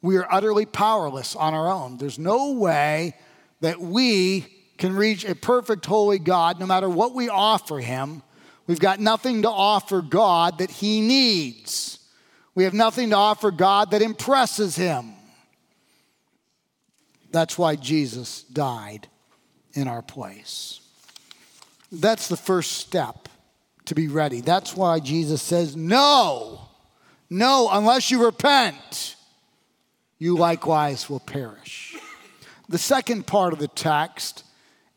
We 0.00 0.16
are 0.16 0.26
utterly 0.32 0.66
powerless 0.66 1.36
on 1.36 1.54
our 1.54 1.70
own. 1.70 1.98
There's 1.98 2.18
no 2.18 2.52
way 2.52 3.14
that 3.60 3.80
we 3.80 4.46
can 4.78 4.94
reach 4.96 5.24
a 5.24 5.34
perfect, 5.34 5.86
holy 5.86 6.18
God 6.18 6.58
no 6.58 6.66
matter 6.66 6.88
what 6.88 7.14
we 7.14 7.28
offer 7.28 7.78
Him. 7.78 8.22
We've 8.66 8.80
got 8.80 9.00
nothing 9.00 9.42
to 9.42 9.50
offer 9.50 10.00
God 10.00 10.58
that 10.58 10.70
He 10.70 11.00
needs. 11.00 11.98
We 12.54 12.64
have 12.64 12.74
nothing 12.74 13.10
to 13.10 13.16
offer 13.16 13.50
God 13.50 13.90
that 13.90 14.02
impresses 14.02 14.76
Him. 14.76 15.12
That's 17.30 17.58
why 17.58 17.76
Jesus 17.76 18.42
died 18.44 19.08
in 19.74 19.88
our 19.88 20.02
place. 20.02 20.80
That's 21.90 22.28
the 22.28 22.36
first 22.36 22.72
step 22.72 23.28
to 23.86 23.94
be 23.94 24.08
ready. 24.08 24.40
That's 24.40 24.76
why 24.76 25.00
Jesus 25.00 25.42
says, 25.42 25.76
No, 25.76 26.68
no, 27.28 27.68
unless 27.70 28.10
you 28.10 28.24
repent, 28.24 29.16
you 30.18 30.36
likewise 30.36 31.10
will 31.10 31.20
perish. 31.20 31.96
The 32.68 32.78
second 32.78 33.26
part 33.26 33.52
of 33.52 33.58
the 33.58 33.68
text 33.68 34.44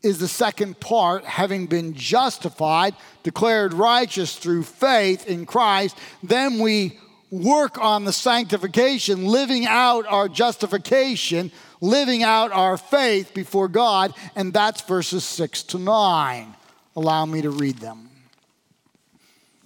is 0.02 0.18
the 0.18 0.28
second 0.28 0.78
part, 0.78 1.24
having 1.24 1.66
been 1.66 1.94
justified, 1.94 2.94
declared 3.22 3.74
righteous 3.74 4.36
through 4.36 4.62
faith 4.62 5.26
in 5.26 5.44
Christ, 5.44 5.98
then 6.22 6.58
we 6.60 6.98
work 7.30 7.78
on 7.78 8.04
the 8.04 8.12
sanctification, 8.12 9.26
living 9.26 9.66
out 9.66 10.06
our 10.06 10.28
justification, 10.28 11.50
living 11.80 12.22
out 12.22 12.52
our 12.52 12.76
faith 12.76 13.34
before 13.34 13.68
God, 13.68 14.14
and 14.36 14.52
that's 14.52 14.80
verses 14.82 15.24
6 15.24 15.64
to 15.64 15.78
9. 15.78 16.54
Allow 16.96 17.26
me 17.26 17.42
to 17.42 17.50
read 17.50 17.78
them. 17.78 18.08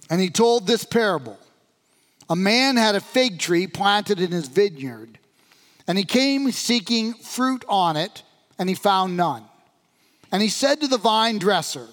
And 0.09 0.19
he 0.19 0.29
told 0.29 0.67
this 0.67 0.83
parable 0.83 1.39
A 2.29 2.35
man 2.35 2.75
had 2.75 2.95
a 2.95 3.01
fig 3.01 3.39
tree 3.39 3.67
planted 3.67 4.19
in 4.19 4.31
his 4.31 4.47
vineyard, 4.47 5.19
and 5.87 5.97
he 5.97 6.03
came 6.03 6.51
seeking 6.51 7.13
fruit 7.13 7.63
on 7.69 7.97
it, 7.97 8.23
and 8.57 8.67
he 8.67 8.75
found 8.75 9.15
none. 9.15 9.43
And 10.33 10.41
he 10.41 10.49
said 10.49 10.81
to 10.81 10.87
the 10.87 10.97
vine 10.97 11.37
dresser, 11.37 11.87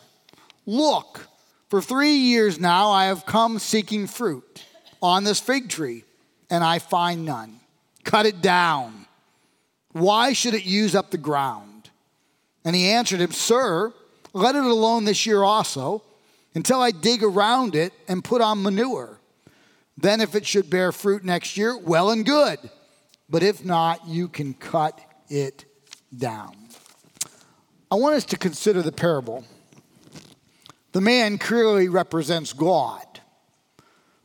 Look, 0.64 1.28
for 1.68 1.82
three 1.82 2.14
years 2.14 2.58
now 2.58 2.90
I 2.90 3.04
have 3.04 3.26
come 3.26 3.58
seeking 3.58 4.06
fruit 4.06 4.64
on 5.02 5.24
this 5.24 5.38
fig 5.38 5.68
tree, 5.68 6.04
and 6.48 6.64
I 6.64 6.78
find 6.78 7.26
none. 7.26 7.60
Cut 8.02 8.24
it 8.24 8.40
down. 8.40 9.04
Why 9.92 10.32
should 10.32 10.54
it 10.54 10.64
use 10.64 10.94
up 10.94 11.10
the 11.10 11.18
ground? 11.18 11.90
And 12.64 12.74
he 12.74 12.88
answered 12.88 13.20
him, 13.20 13.32
Sir, 13.32 13.92
let 14.32 14.56
it 14.56 14.64
alone 14.64 15.04
this 15.04 15.26
year 15.26 15.42
also, 15.42 16.02
until 16.54 16.80
I 16.80 16.92
dig 16.92 17.22
around 17.22 17.74
it 17.74 17.92
and 18.08 18.24
put 18.24 18.40
on 18.40 18.62
manure. 18.62 19.18
Then, 19.98 20.22
if 20.22 20.34
it 20.34 20.46
should 20.46 20.70
bear 20.70 20.92
fruit 20.92 21.24
next 21.24 21.58
year, 21.58 21.76
well 21.76 22.08
and 22.08 22.24
good. 22.24 22.58
But 23.28 23.42
if 23.42 23.66
not, 23.66 24.08
you 24.08 24.28
can 24.28 24.54
cut 24.54 24.98
it 25.28 25.66
down. 26.16 26.59
I 27.90 27.96
want 27.96 28.14
us 28.14 28.24
to 28.26 28.36
consider 28.36 28.82
the 28.82 28.92
parable. 28.92 29.44
The 30.92 31.00
man 31.00 31.38
clearly 31.38 31.88
represents 31.88 32.52
God. 32.52 33.04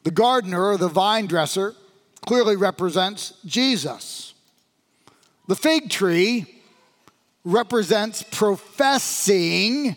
The 0.03 0.11
gardener 0.11 0.63
or 0.63 0.77
the 0.77 0.87
vine 0.87 1.25
dresser 1.25 1.73
clearly 2.25 2.55
represents 2.55 3.33
Jesus. 3.45 4.33
The 5.47 5.55
fig 5.55 5.89
tree 5.89 6.45
represents 7.43 8.23
professing 8.23 9.95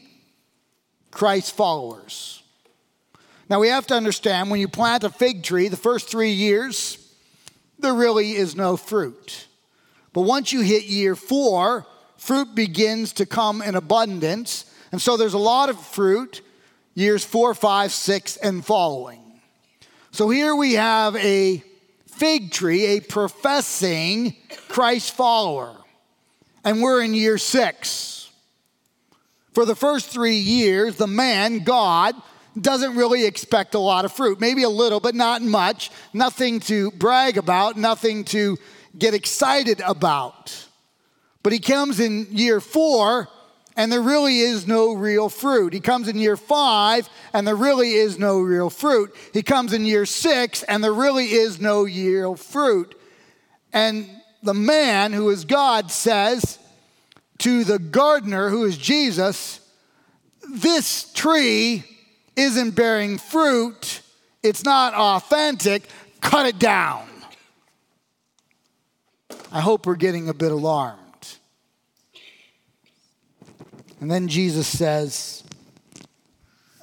Christ's 1.10 1.50
followers. 1.50 2.42
Now 3.50 3.60
we 3.60 3.68
have 3.68 3.86
to 3.88 3.94
understand 3.94 4.50
when 4.50 4.60
you 4.60 4.68
plant 4.68 5.04
a 5.04 5.10
fig 5.10 5.42
tree, 5.42 5.68
the 5.68 5.76
first 5.76 6.10
three 6.10 6.32
years, 6.32 6.98
there 7.78 7.94
really 7.94 8.32
is 8.32 8.56
no 8.56 8.76
fruit. 8.76 9.46
But 10.12 10.22
once 10.22 10.52
you 10.52 10.60
hit 10.60 10.84
year 10.84 11.14
four, 11.14 11.86
fruit 12.18 12.54
begins 12.54 13.14
to 13.14 13.24
come 13.24 13.62
in 13.62 13.74
abundance. 13.74 14.66
And 14.92 15.00
so 15.00 15.16
there's 15.16 15.34
a 15.34 15.38
lot 15.38 15.70
of 15.70 15.80
fruit 15.80 16.42
years 16.94 17.24
four, 17.24 17.54
five, 17.54 17.92
six, 17.92 18.36
and 18.36 18.64
following. 18.64 19.22
So 20.10 20.28
here 20.28 20.54
we 20.54 20.74
have 20.74 21.16
a 21.16 21.62
fig 22.06 22.50
tree, 22.50 22.96
a 22.96 23.00
professing 23.00 24.36
Christ 24.68 25.14
follower. 25.14 25.76
And 26.64 26.82
we're 26.82 27.02
in 27.02 27.14
year 27.14 27.38
six. 27.38 28.30
For 29.54 29.64
the 29.64 29.76
first 29.76 30.10
three 30.10 30.36
years, 30.36 30.96
the 30.96 31.06
man, 31.06 31.60
God, 31.60 32.14
doesn't 32.60 32.96
really 32.96 33.24
expect 33.24 33.74
a 33.74 33.78
lot 33.78 34.04
of 34.04 34.12
fruit. 34.12 34.40
Maybe 34.40 34.64
a 34.64 34.68
little, 34.68 35.00
but 35.00 35.14
not 35.14 35.42
much. 35.42 35.90
Nothing 36.12 36.60
to 36.60 36.90
brag 36.92 37.38
about, 37.38 37.76
nothing 37.76 38.24
to 38.26 38.58
get 38.96 39.14
excited 39.14 39.80
about. 39.80 40.67
But 41.48 41.54
he 41.54 41.60
comes 41.60 41.98
in 41.98 42.26
year 42.30 42.60
four, 42.60 43.26
and 43.74 43.90
there 43.90 44.02
really 44.02 44.40
is 44.40 44.66
no 44.66 44.92
real 44.92 45.30
fruit. 45.30 45.72
He 45.72 45.80
comes 45.80 46.06
in 46.06 46.18
year 46.18 46.36
five, 46.36 47.08
and 47.32 47.46
there 47.46 47.56
really 47.56 47.92
is 47.92 48.18
no 48.18 48.40
real 48.40 48.68
fruit. 48.68 49.16
He 49.32 49.42
comes 49.42 49.72
in 49.72 49.86
year 49.86 50.04
six, 50.04 50.62
and 50.62 50.84
there 50.84 50.92
really 50.92 51.32
is 51.32 51.58
no 51.58 51.84
real 51.84 52.36
fruit. 52.36 52.94
And 53.72 54.10
the 54.42 54.52
man 54.52 55.14
who 55.14 55.30
is 55.30 55.46
God 55.46 55.90
says 55.90 56.58
to 57.38 57.64
the 57.64 57.78
gardener, 57.78 58.50
who 58.50 58.66
is 58.66 58.76
Jesus, 58.76 59.60
This 60.52 61.10
tree 61.14 61.82
isn't 62.36 62.72
bearing 62.72 63.16
fruit, 63.16 64.02
it's 64.42 64.64
not 64.64 64.92
authentic, 64.92 65.88
cut 66.20 66.44
it 66.44 66.58
down. 66.58 67.08
I 69.50 69.62
hope 69.62 69.86
we're 69.86 69.96
getting 69.96 70.28
a 70.28 70.34
bit 70.34 70.52
alarmed. 70.52 71.07
And 74.00 74.10
then 74.10 74.28
Jesus 74.28 74.66
says, 74.66 75.42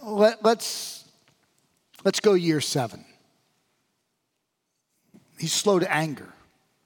Let, 0.04 0.44
let's, 0.44 1.06
let's 2.04 2.20
go 2.20 2.34
year 2.34 2.62
seven. 2.62 3.06
He's 5.38 5.54
slow 5.54 5.80
to 5.80 5.94
anger 5.94 6.30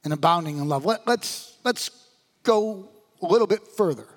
and 0.04 0.13
abounding 0.13 0.58
in 0.58 0.68
love. 0.68 0.86
Let, 0.86 1.06
let's, 1.08 1.58
let's 1.63 1.92
go 2.44 2.89
a 3.22 3.26
little 3.26 3.48
bit 3.48 3.68
further. 3.68 4.08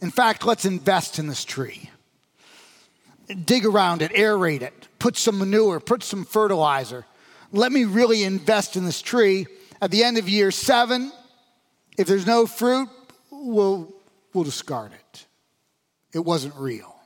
In 0.00 0.10
fact, 0.10 0.44
let's 0.46 0.64
invest 0.64 1.18
in 1.18 1.26
this 1.26 1.44
tree. 1.44 1.90
Dig 3.44 3.66
around 3.66 4.02
it, 4.02 4.12
aerate 4.12 4.62
it, 4.62 4.88
put 4.98 5.16
some 5.16 5.38
manure, 5.38 5.78
put 5.78 6.02
some 6.02 6.24
fertilizer. 6.24 7.04
Let 7.52 7.70
me 7.72 7.84
really 7.84 8.24
invest 8.24 8.76
in 8.76 8.84
this 8.84 9.02
tree. 9.02 9.46
At 9.80 9.90
the 9.90 10.02
end 10.02 10.18
of 10.18 10.28
year 10.28 10.50
seven, 10.50 11.12
if 11.96 12.06
there's 12.06 12.26
no 12.26 12.46
fruit, 12.46 12.88
we'll 13.30 13.94
we'll 14.32 14.44
discard 14.44 14.92
it. 14.92 15.26
It 16.12 16.20
wasn't 16.20 16.54
real. 16.56 16.96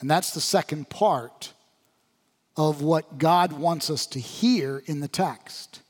And 0.00 0.10
that's 0.10 0.32
the 0.32 0.40
second 0.40 0.90
part 0.90 1.52
of 2.56 2.82
what 2.82 3.18
God 3.18 3.52
wants 3.52 3.90
us 3.90 4.06
to 4.08 4.20
hear 4.20 4.82
in 4.86 5.00
the 5.00 5.08
text. 5.08 5.80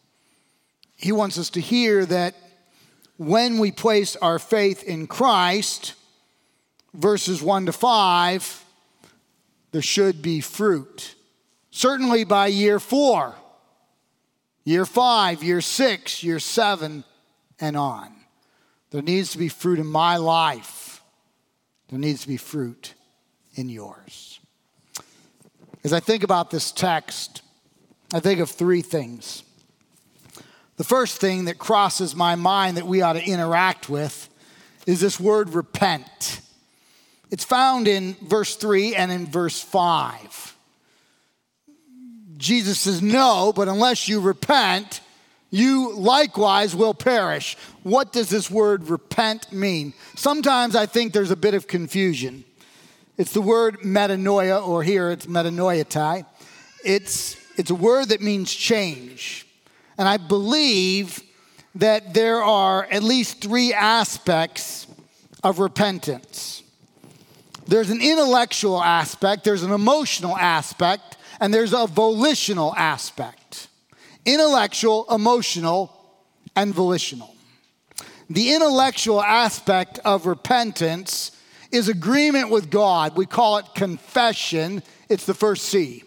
He 0.97 1.13
wants 1.13 1.39
us 1.39 1.51
to 1.51 1.61
hear 1.61 2.07
that 2.07 2.35
when 3.17 3.59
we 3.59 3.71
place 3.71 4.17
our 4.17 4.39
faith 4.39 4.83
in 4.83 5.07
Christ, 5.07 5.95
verses 6.95 7.43
1 7.43 7.67
to 7.67 7.73
5, 7.73 8.65
there 9.73 9.83
should 9.83 10.23
be 10.23 10.41
fruit. 10.41 11.15
Certainly 11.71 12.25
by 12.25 12.47
year 12.47 12.79
four, 12.79 13.35
year 14.65 14.87
five, 14.87 15.43
year 15.43 15.61
six, 15.61 16.23
year 16.23 16.39
seven, 16.39 17.03
and 17.61 17.77
on. 17.77 18.13
There 18.91 19.03
needs 19.03 19.33
to 19.33 19.39
be 19.39 19.49
fruit 19.49 19.79
in 19.79 19.87
my 19.87 20.17
life. 20.17 21.03
There 21.89 21.99
needs 21.99 22.23
to 22.23 22.29
be 22.29 22.37
fruit 22.37 22.95
in 23.55 23.69
yours. 23.69 24.41
As 25.83 25.93
I 25.93 26.01
think 26.01 26.23
about 26.23 26.51
this 26.51 26.73
text, 26.73 27.43
I 28.13 28.21
think 28.21 28.41
of 28.41 28.51
three 28.51 28.83
things. 28.83 29.43
The 30.77 30.85
first 30.85 31.21
thing 31.21 31.45
that 31.45 31.59
crosses 31.59 32.17
my 32.17 32.35
mind 32.35 32.77
that 32.77 32.87
we 32.87 33.03
ought 33.03 33.13
to 33.13 33.25
interact 33.25 33.89
with 33.89 34.29
is 34.87 35.01
this 35.01 35.21
word 35.21 35.51
repent. 35.51 36.41
It's 37.31 37.45
found 37.45 37.89
in 37.89 38.15
verse 38.23 38.57
3 38.57 38.95
and 38.95 39.11
in 39.11 39.27
verse 39.27 39.61
5. 39.61 40.57
Jesus 42.37 42.81
says, 42.81 43.03
No, 43.03 43.53
but 43.55 43.69
unless 43.69 44.09
you 44.09 44.21
repent, 44.21 45.01
you 45.55 45.95
likewise 45.95 46.75
will 46.75 46.95
perish. 46.95 47.57
What 47.83 48.13
does 48.13 48.29
this 48.29 48.51
word 48.51 48.89
repent 48.89 49.53
mean? 49.53 49.95
Sometimes 50.17 50.75
I 50.75 50.87
think 50.87 51.13
there's 51.13 51.31
a 51.31 51.37
bit 51.37 51.55
of 51.55 51.69
confusion. 51.69 52.45
It's 53.17 53.33
the 53.33 53.41
word 53.41 53.81
metanoia, 53.81 54.67
or 54.67 54.83
here 54.83 55.13
it's 55.13 55.27
metanoiatai. 55.27 56.27
It's, 56.85 57.37
it's 57.57 57.71
a 57.71 57.75
word 57.75 58.09
that 58.09 58.21
means 58.21 58.53
change. 58.53 59.47
And 59.97 60.09
I 60.09 60.17
believe 60.17 61.23
that 61.77 62.15
there 62.15 62.43
are 62.43 62.85
at 62.91 63.05
least 63.05 63.41
three 63.41 63.73
aspects 63.73 64.89
of 65.45 65.61
repentance 65.61 66.65
there's 67.67 67.91
an 67.91 68.03
intellectual 68.03 68.83
aspect, 68.83 69.45
there's 69.45 69.63
an 69.63 69.73
emotional 69.73 70.37
aspect, 70.37 71.17
and 71.41 71.53
there's 71.53 71.73
a 71.73 71.87
volitional 71.87 72.75
aspect. 72.77 73.69
Intellectual, 74.25 75.07
emotional, 75.11 75.93
and 76.57 76.75
volitional. 76.75 77.35
The 78.31 78.55
intellectual 78.55 79.23
aspect 79.23 79.99
of 80.05 80.27
repentance 80.27 81.33
is 81.71 81.89
agreement 81.89 82.51
with 82.51 82.71
God. 82.71 83.17
We 83.17 83.27
call 83.27 83.59
it 83.59 83.67
confession, 83.75 84.83
it's 85.09 85.27
the 85.27 85.35
first 85.35 85.65
C. 85.65 86.05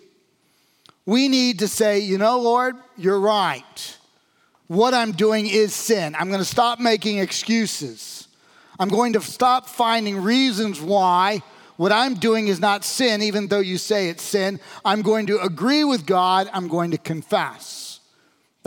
We 1.05 1.27
need 1.27 1.59
to 1.59 1.67
say, 1.67 1.99
you 1.99 2.17
know, 2.17 2.39
Lord, 2.39 2.75
you're 2.97 3.19
right. 3.19 3.97
What 4.67 4.93
I'm 4.93 5.11
doing 5.11 5.47
is 5.47 5.73
sin. 5.73 6.15
I'm 6.17 6.27
going 6.27 6.39
to 6.41 6.45
stop 6.45 6.79
making 6.79 7.19
excuses. 7.19 8.27
I'm 8.79 8.89
going 8.89 9.13
to 9.13 9.21
stop 9.21 9.69
finding 9.69 10.21
reasons 10.21 10.81
why 10.81 11.41
what 11.77 11.91
I'm 11.91 12.15
doing 12.15 12.47
is 12.47 12.59
not 12.59 12.83
sin, 12.83 13.21
even 13.21 13.47
though 13.47 13.59
you 13.59 13.77
say 13.77 14.09
it's 14.09 14.23
sin. 14.23 14.59
I'm 14.83 15.03
going 15.03 15.27
to 15.27 15.39
agree 15.39 15.83
with 15.83 16.05
God. 16.05 16.49
I'm 16.51 16.67
going 16.67 16.91
to 16.91 16.97
confess. 16.97 17.86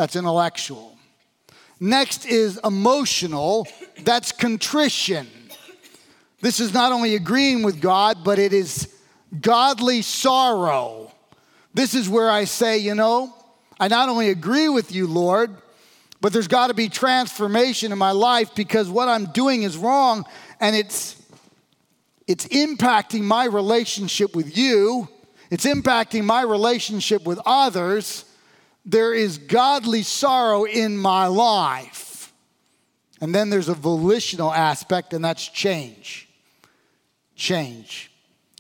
That's 0.01 0.17
intellectual. 0.17 0.97
Next 1.79 2.25
is 2.25 2.59
emotional. 2.65 3.69
That's 4.03 4.33
contrition. 4.33 5.29
This 6.41 6.59
is 6.59 6.73
not 6.73 6.91
only 6.91 7.17
agreeing 7.17 7.63
with 7.63 7.83
God, 7.83 8.25
but 8.25 8.39
it 8.39 8.55
is 8.55 8.89
godly 9.43 10.01
sorrow. 10.01 11.13
This 11.75 11.93
is 11.93 12.09
where 12.09 12.31
I 12.31 12.45
say, 12.45 12.79
you 12.79 12.95
know, 12.95 13.35
I 13.79 13.89
not 13.89 14.09
only 14.09 14.31
agree 14.31 14.71
with 14.71 14.91
you, 14.91 15.07
Lord, 15.07 15.55
but 16.23 16.33
there's 16.33 16.49
got 16.49 16.69
to 16.69 16.75
be 16.75 16.89
transformation 16.89 17.93
in 17.93 17.99
my 17.99 18.13
life 18.13 18.55
because 18.55 18.89
what 18.89 19.07
I'm 19.07 19.27
doing 19.27 19.65
is 19.65 19.77
wrong 19.77 20.25
and 20.61 20.75
it's 20.75 21.23
it's 22.27 22.47
impacting 22.47 23.21
my 23.21 23.45
relationship 23.45 24.35
with 24.35 24.57
you, 24.57 25.11
it's 25.51 25.67
impacting 25.67 26.25
my 26.25 26.41
relationship 26.41 27.25
with 27.27 27.39
others. 27.45 28.25
There 28.85 29.13
is 29.15 29.39
godly 29.39 30.03
sorrow 30.03 30.65
in 30.65 30.97
my 30.97 31.27
life. 31.27 32.33
And 33.21 33.35
then 33.35 33.51
there's 33.51 33.69
a 33.69 33.75
volitional 33.75 34.53
aspect, 34.53 35.13
and 35.13 35.25
that's 35.25 35.47
change. 35.47 36.29
Change. 37.37 38.11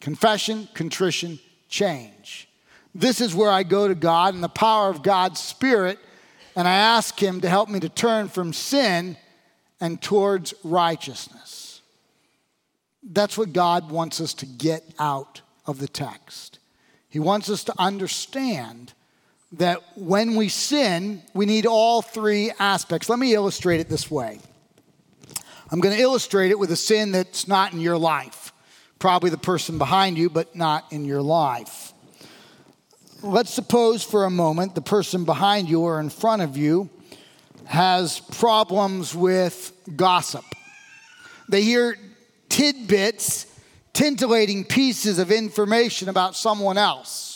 Confession, 0.00 0.68
contrition, 0.74 1.38
change. 1.68 2.48
This 2.94 3.20
is 3.20 3.34
where 3.34 3.50
I 3.50 3.62
go 3.62 3.88
to 3.88 3.94
God 3.94 4.34
and 4.34 4.42
the 4.42 4.48
power 4.48 4.90
of 4.90 5.02
God's 5.02 5.40
Spirit, 5.40 5.98
and 6.56 6.66
I 6.68 6.74
ask 6.74 7.18
Him 7.18 7.40
to 7.40 7.48
help 7.48 7.68
me 7.68 7.80
to 7.80 7.88
turn 7.88 8.28
from 8.28 8.52
sin 8.52 9.16
and 9.80 10.00
towards 10.02 10.52
righteousness. 10.62 11.80
That's 13.02 13.38
what 13.38 13.52
God 13.52 13.90
wants 13.90 14.20
us 14.20 14.34
to 14.34 14.46
get 14.46 14.84
out 14.98 15.40
of 15.66 15.78
the 15.78 15.88
text. 15.88 16.58
He 17.08 17.18
wants 17.18 17.48
us 17.48 17.64
to 17.64 17.74
understand 17.78 18.92
that 19.52 19.82
when 19.96 20.36
we 20.36 20.48
sin, 20.48 21.22
we 21.34 21.46
need 21.46 21.66
all 21.66 22.02
three 22.02 22.52
aspects. 22.58 23.08
Let 23.08 23.18
me 23.18 23.34
illustrate 23.34 23.80
it 23.80 23.88
this 23.88 24.10
way. 24.10 24.38
I'm 25.70 25.80
going 25.80 25.96
to 25.96 26.02
illustrate 26.02 26.50
it 26.50 26.58
with 26.58 26.70
a 26.70 26.76
sin 26.76 27.12
that's 27.12 27.46
not 27.46 27.72
in 27.72 27.80
your 27.80 27.98
life. 27.98 28.52
Probably 28.98 29.30
the 29.30 29.38
person 29.38 29.78
behind 29.78 30.18
you, 30.18 30.28
but 30.30 30.54
not 30.54 30.92
in 30.92 31.04
your 31.04 31.22
life 31.22 31.92
let's 33.22 33.52
suppose 33.52 34.02
for 34.02 34.24
a 34.24 34.30
moment 34.30 34.74
the 34.74 34.80
person 34.80 35.24
behind 35.24 35.68
you 35.68 35.82
or 35.82 36.00
in 36.00 36.10
front 36.10 36.42
of 36.42 36.56
you 36.56 36.88
has 37.66 38.20
problems 38.20 39.14
with 39.14 39.72
gossip. 39.96 40.44
They 41.48 41.62
hear 41.62 41.96
tidbits, 42.48 43.46
tintillating 43.92 44.68
pieces 44.68 45.18
of 45.18 45.30
information 45.30 46.08
about 46.08 46.34
someone 46.34 46.78
else. 46.78 47.29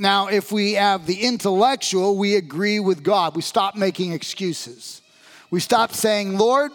Now, 0.00 0.28
if 0.28 0.52
we 0.52 0.74
have 0.74 1.06
the 1.06 1.22
intellectual, 1.22 2.16
we 2.16 2.36
agree 2.36 2.78
with 2.78 3.02
God. 3.02 3.34
We 3.34 3.42
stop 3.42 3.74
making 3.74 4.12
excuses. 4.12 5.02
We 5.50 5.58
stop 5.58 5.92
saying, 5.92 6.38
Lord, 6.38 6.70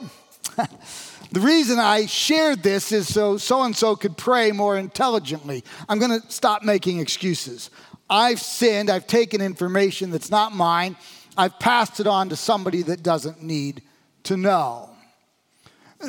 the 1.32 1.40
reason 1.40 1.80
I 1.80 2.06
shared 2.06 2.64
this 2.64 2.92
is 2.92 3.12
so 3.12 3.38
so 3.38 3.64
and 3.64 3.74
so 3.74 3.96
could 3.96 4.18
pray 4.18 4.52
more 4.52 4.78
intelligently. 4.78 5.64
I'm 5.88 6.00
going 6.00 6.20
to 6.20 6.30
stop 6.30 6.64
making 6.64 7.00
excuses. 7.00 7.70
I've 8.10 8.42
sinned, 8.42 8.90
I've 8.90 9.08
taken 9.08 9.40
information 9.40 10.12
that's 10.12 10.30
not 10.30 10.54
mine, 10.54 10.98
I've 11.38 11.58
passed 11.60 12.02
it 12.02 12.08
on 12.08 12.28
to 12.28 12.36
somebody 12.36 12.82
that 12.84 13.04
doesn't 13.04 13.42
need 13.42 13.84
to 14.24 14.36
know. 14.36 14.90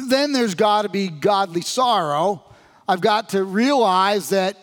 Then 0.09 0.33
there's 0.33 0.57
got 0.57 0.83
to 0.83 0.89
be 0.89 1.09
godly 1.09 1.61
sorrow. 1.61 2.43
I've 2.89 3.01
got 3.01 3.31
to 3.31 3.45
realize 3.45 4.31
that 4.31 4.59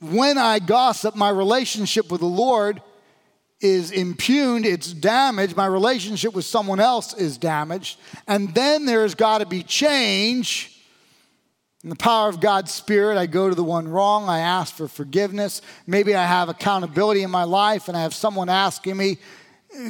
when 0.00 0.38
I 0.38 0.58
gossip, 0.58 1.16
my 1.16 1.28
relationship 1.28 2.10
with 2.10 2.20
the 2.20 2.26
Lord 2.26 2.82
is 3.60 3.90
impugned, 3.90 4.64
it's 4.64 4.92
damaged, 4.92 5.56
my 5.56 5.66
relationship 5.66 6.32
with 6.34 6.44
someone 6.44 6.78
else 6.78 7.14
is 7.14 7.38
damaged. 7.38 7.98
And 8.26 8.54
then 8.54 8.86
there's 8.86 9.14
got 9.14 9.38
to 9.38 9.46
be 9.46 9.62
change 9.62 10.78
in 11.84 11.90
the 11.90 11.96
power 11.96 12.28
of 12.28 12.40
God's 12.40 12.72
Spirit, 12.72 13.16
I 13.16 13.26
go 13.26 13.48
to 13.48 13.54
the 13.54 13.62
one 13.62 13.86
wrong. 13.86 14.28
I 14.28 14.40
ask 14.40 14.74
for 14.74 14.88
forgiveness. 14.88 15.62
Maybe 15.86 16.14
I 16.14 16.26
have 16.26 16.48
accountability 16.48 17.22
in 17.22 17.30
my 17.30 17.44
life 17.44 17.86
and 17.86 17.96
I 17.96 18.02
have 18.02 18.14
someone 18.14 18.48
asking 18.48 18.96
me, 18.96 19.18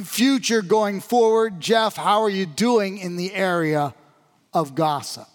future 0.03 0.61
going 0.61 0.99
forward, 0.99 1.59
Jeff, 1.59 1.95
how 1.95 2.21
are 2.21 2.29
you 2.29 2.45
doing 2.45 2.99
in 2.99 3.15
the 3.15 3.33
area 3.33 3.95
of 4.53 4.75
gossip? 4.75 5.27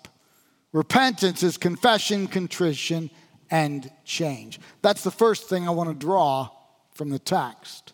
Repentance 0.73 1.43
is 1.43 1.57
confession, 1.57 2.29
contrition, 2.29 3.11
and 3.55 3.91
change. 4.05 4.59
That's 4.83 5.05
the 5.05 5.11
first 5.11 5.49
thing 5.49 5.67
I 5.69 5.71
want 5.71 5.89
to 5.91 5.95
draw 5.95 6.51
from 6.95 7.11
the 7.11 7.19
text. 7.19 7.93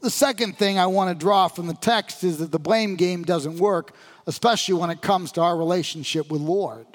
The 0.00 0.10
second 0.10 0.58
thing 0.58 0.78
I 0.78 0.86
want 0.86 1.10
to 1.10 1.14
draw 1.14 1.48
from 1.48 1.68
the 1.68 1.74
text 1.74 2.24
is 2.24 2.38
that 2.38 2.50
the 2.50 2.58
blame 2.58 2.96
game 2.96 3.22
doesn't 3.24 3.58
work, 3.58 3.94
especially 4.26 4.74
when 4.74 4.90
it 4.90 5.00
comes 5.02 5.32
to 5.32 5.40
our 5.40 5.56
relationship 5.56 6.30
with 6.30 6.40
Lord 6.40 6.86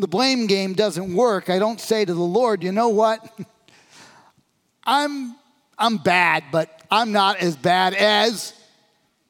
the 0.00 0.08
blame 0.08 0.46
game 0.46 0.72
doesn't 0.72 1.14
work, 1.14 1.50
I 1.50 1.58
don't 1.58 1.80
say 1.80 2.04
to 2.04 2.14
the 2.14 2.20
Lord, 2.20 2.64
you 2.64 2.72
know 2.72 2.88
what? 2.88 3.38
I'm, 4.84 5.36
I'm 5.78 5.98
bad, 5.98 6.44
but 6.50 6.70
I'm 6.90 7.12
not 7.12 7.36
as 7.36 7.54
bad 7.54 7.94
as, 7.94 8.54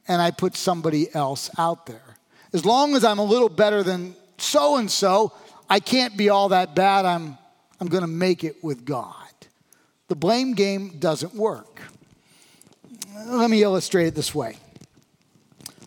and 0.07 0.21
I 0.21 0.31
put 0.31 0.55
somebody 0.55 1.13
else 1.13 1.49
out 1.57 1.85
there. 1.85 2.15
As 2.53 2.65
long 2.65 2.95
as 2.95 3.03
I'm 3.03 3.19
a 3.19 3.23
little 3.23 3.49
better 3.49 3.83
than 3.83 4.15
so 4.37 4.77
and 4.77 4.89
so, 4.89 5.33
I 5.69 5.79
can't 5.81 6.15
be 6.17 6.29
all 6.29 6.49
that 6.49 6.73
bad. 6.73 7.05
I'm, 7.05 7.37
I'm 7.81 7.87
going 7.87 8.01
to 8.01 8.07
make 8.07 8.43
it 8.43 8.63
with 8.63 8.85
God. 8.85 9.15
The 10.07 10.15
blame 10.15 10.53
game 10.53 10.99
doesn't 10.99 11.33
work. 11.33 11.81
Let 13.25 13.49
me 13.49 13.63
illustrate 13.63 14.05
it 14.05 14.15
this 14.15 14.35
way. 14.35 14.57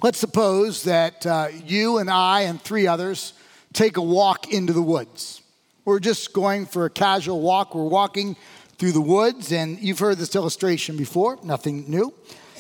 Let's 0.02 0.18
suppose 0.18 0.82
that 0.82 1.24
uh, 1.24 1.48
you 1.64 1.98
and 1.98 2.10
I 2.10 2.42
and 2.42 2.60
three 2.60 2.88
others 2.88 3.32
take 3.72 3.96
a 3.96 4.02
walk 4.02 4.52
into 4.52 4.72
the 4.72 4.82
woods. 4.82 5.40
We're 5.84 6.00
just 6.00 6.32
going 6.32 6.66
for 6.66 6.84
a 6.84 6.90
casual 6.90 7.40
walk. 7.40 7.76
We're 7.76 7.84
walking 7.84 8.36
through 8.76 8.92
the 8.92 9.00
woods, 9.00 9.52
and 9.52 9.78
you've 9.78 10.00
heard 10.00 10.18
this 10.18 10.34
illustration 10.34 10.96
before, 10.96 11.38
nothing 11.44 11.88
new. 11.88 12.12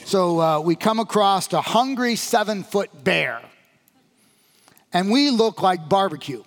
So 0.04 0.40
uh, 0.40 0.60
we 0.60 0.76
come 0.76 1.00
across 1.00 1.52
a 1.52 1.60
hungry 1.60 2.14
seven 2.14 2.62
foot 2.62 3.02
bear. 3.02 3.42
and 4.92 5.10
we 5.10 5.30
look 5.30 5.60
like 5.60 5.88
barbecue. 5.88 6.44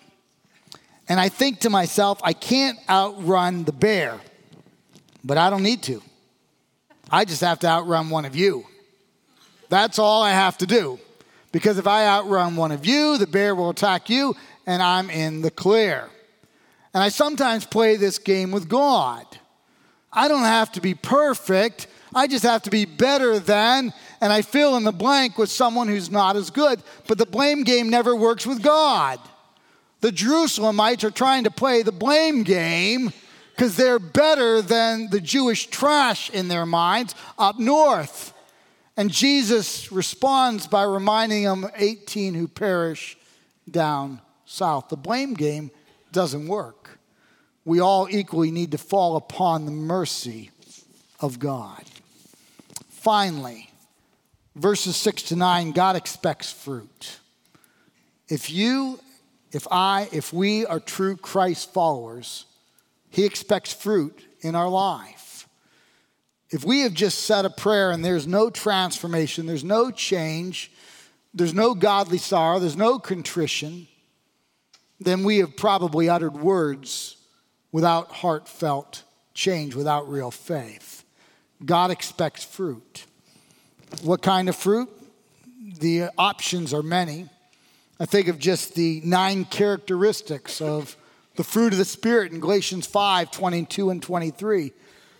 And 1.09 1.19
I 1.19 1.29
think 1.29 1.61
to 1.61 1.69
myself, 1.69 2.19
I 2.23 2.33
can't 2.33 2.77
outrun 2.89 3.63
the 3.63 3.71
bear, 3.71 4.19
but 5.23 5.37
I 5.37 5.49
don't 5.49 5.63
need 5.63 5.83
to. 5.83 6.01
I 7.09 7.23
just 7.23 7.41
have 7.41 7.59
to 7.59 7.67
outrun 7.67 8.09
one 8.09 8.25
of 8.25 8.35
you. 8.35 8.65
That's 9.69 9.99
all 9.99 10.21
I 10.21 10.31
have 10.31 10.57
to 10.59 10.65
do. 10.65 10.99
Because 11.51 11.77
if 11.77 11.87
I 11.87 12.05
outrun 12.05 12.55
one 12.55 12.71
of 12.71 12.85
you, 12.85 13.17
the 13.17 13.27
bear 13.27 13.55
will 13.55 13.69
attack 13.69 14.09
you, 14.09 14.35
and 14.65 14.81
I'm 14.81 15.09
in 15.09 15.41
the 15.41 15.51
clear. 15.51 16.09
And 16.93 17.01
I 17.01 17.09
sometimes 17.09 17.65
play 17.65 17.95
this 17.95 18.19
game 18.19 18.51
with 18.51 18.67
God. 18.67 19.25
I 20.11 20.27
don't 20.27 20.43
have 20.43 20.71
to 20.73 20.81
be 20.81 20.93
perfect, 20.93 21.87
I 22.13 22.27
just 22.27 22.43
have 22.43 22.63
to 22.63 22.69
be 22.69 22.85
better 22.85 23.39
than, 23.39 23.93
and 24.21 24.33
I 24.33 24.41
fill 24.41 24.75
in 24.77 24.83
the 24.83 24.91
blank 24.91 25.37
with 25.37 25.51
someone 25.51 25.87
who's 25.87 26.09
not 26.09 26.35
as 26.35 26.49
good. 26.49 26.81
But 27.07 27.17
the 27.17 27.25
blame 27.25 27.63
game 27.63 27.89
never 27.89 28.15
works 28.15 28.45
with 28.45 28.61
God. 28.61 29.19
The 30.01 30.11
Jerusalemites 30.11 31.03
are 31.03 31.11
trying 31.11 31.45
to 31.45 31.51
play 31.51 31.81
the 31.81 31.91
blame 31.91 32.43
game 32.43 33.11
because 33.51 33.75
they're 33.75 33.99
better 33.99 34.61
than 34.61 35.09
the 35.09 35.19
Jewish 35.19 35.67
trash 35.67 36.29
in 36.29 36.47
their 36.47 36.65
minds 36.65 37.15
up 37.39 37.57
north. 37.57 38.33
And 38.95 39.11
Jesus 39.11 39.91
responds 39.91 40.67
by 40.67 40.83
reminding 40.83 41.43
them 41.43 41.67
18 41.75 42.35
who 42.35 42.47
perish 42.47 43.17
down 43.69 44.21
south. 44.45 44.89
The 44.89 44.97
blame 44.97 45.33
game 45.33 45.71
doesn't 46.11 46.47
work. 46.47 46.99
We 47.65 47.79
all 47.79 48.07
equally 48.09 48.51
need 48.51 48.71
to 48.71 48.77
fall 48.77 49.15
upon 49.17 49.65
the 49.65 49.71
mercy 49.71 50.51
of 51.19 51.39
God. 51.39 51.83
Finally, 52.89 53.69
verses 54.55 54.95
6 54.95 55.23
to 55.23 55.35
9, 55.35 55.71
God 55.71 55.95
expects 55.95 56.51
fruit. 56.51 57.19
If 58.29 58.49
you, 58.49 58.99
if 59.51 59.67
I, 59.71 60.09
if 60.11 60.33
we 60.33 60.65
are 60.65 60.79
true 60.79 61.15
Christ 61.15 61.73
followers, 61.73 62.45
He 63.09 63.25
expects 63.25 63.73
fruit 63.73 64.25
in 64.41 64.55
our 64.55 64.69
life. 64.69 65.47
If 66.49 66.63
we 66.63 66.81
have 66.81 66.93
just 66.93 67.19
said 67.19 67.45
a 67.45 67.49
prayer 67.49 67.91
and 67.91 68.03
there's 68.03 68.27
no 68.27 68.49
transformation, 68.49 69.45
there's 69.45 69.63
no 69.63 69.91
change, 69.91 70.71
there's 71.33 71.53
no 71.53 71.75
godly 71.75 72.17
sorrow, 72.17 72.59
there's 72.59 72.77
no 72.77 72.99
contrition, 72.99 73.87
then 74.99 75.23
we 75.23 75.37
have 75.37 75.55
probably 75.57 76.09
uttered 76.09 76.35
words 76.35 77.17
without 77.71 78.11
heartfelt 78.11 79.03
change, 79.33 79.75
without 79.75 80.09
real 80.09 80.31
faith. 80.31 81.03
God 81.63 81.91
expects 81.91 82.43
fruit. 82.43 83.05
What 84.01 84.21
kind 84.21 84.49
of 84.49 84.55
fruit? 84.55 84.89
The 85.79 86.09
options 86.17 86.73
are 86.73 86.83
many. 86.83 87.29
I 87.99 88.05
think 88.05 88.27
of 88.27 88.37
just 88.37 88.75
the 88.75 89.01
nine 89.03 89.45
characteristics 89.45 90.61
of 90.61 90.95
the 91.35 91.43
fruit 91.43 91.73
of 91.73 91.79
the 91.79 91.85
Spirit 91.85 92.31
in 92.31 92.39
Galatians 92.39 92.85
5 92.85 93.31
22 93.31 93.89
and 93.89 94.01
23. 94.01 94.71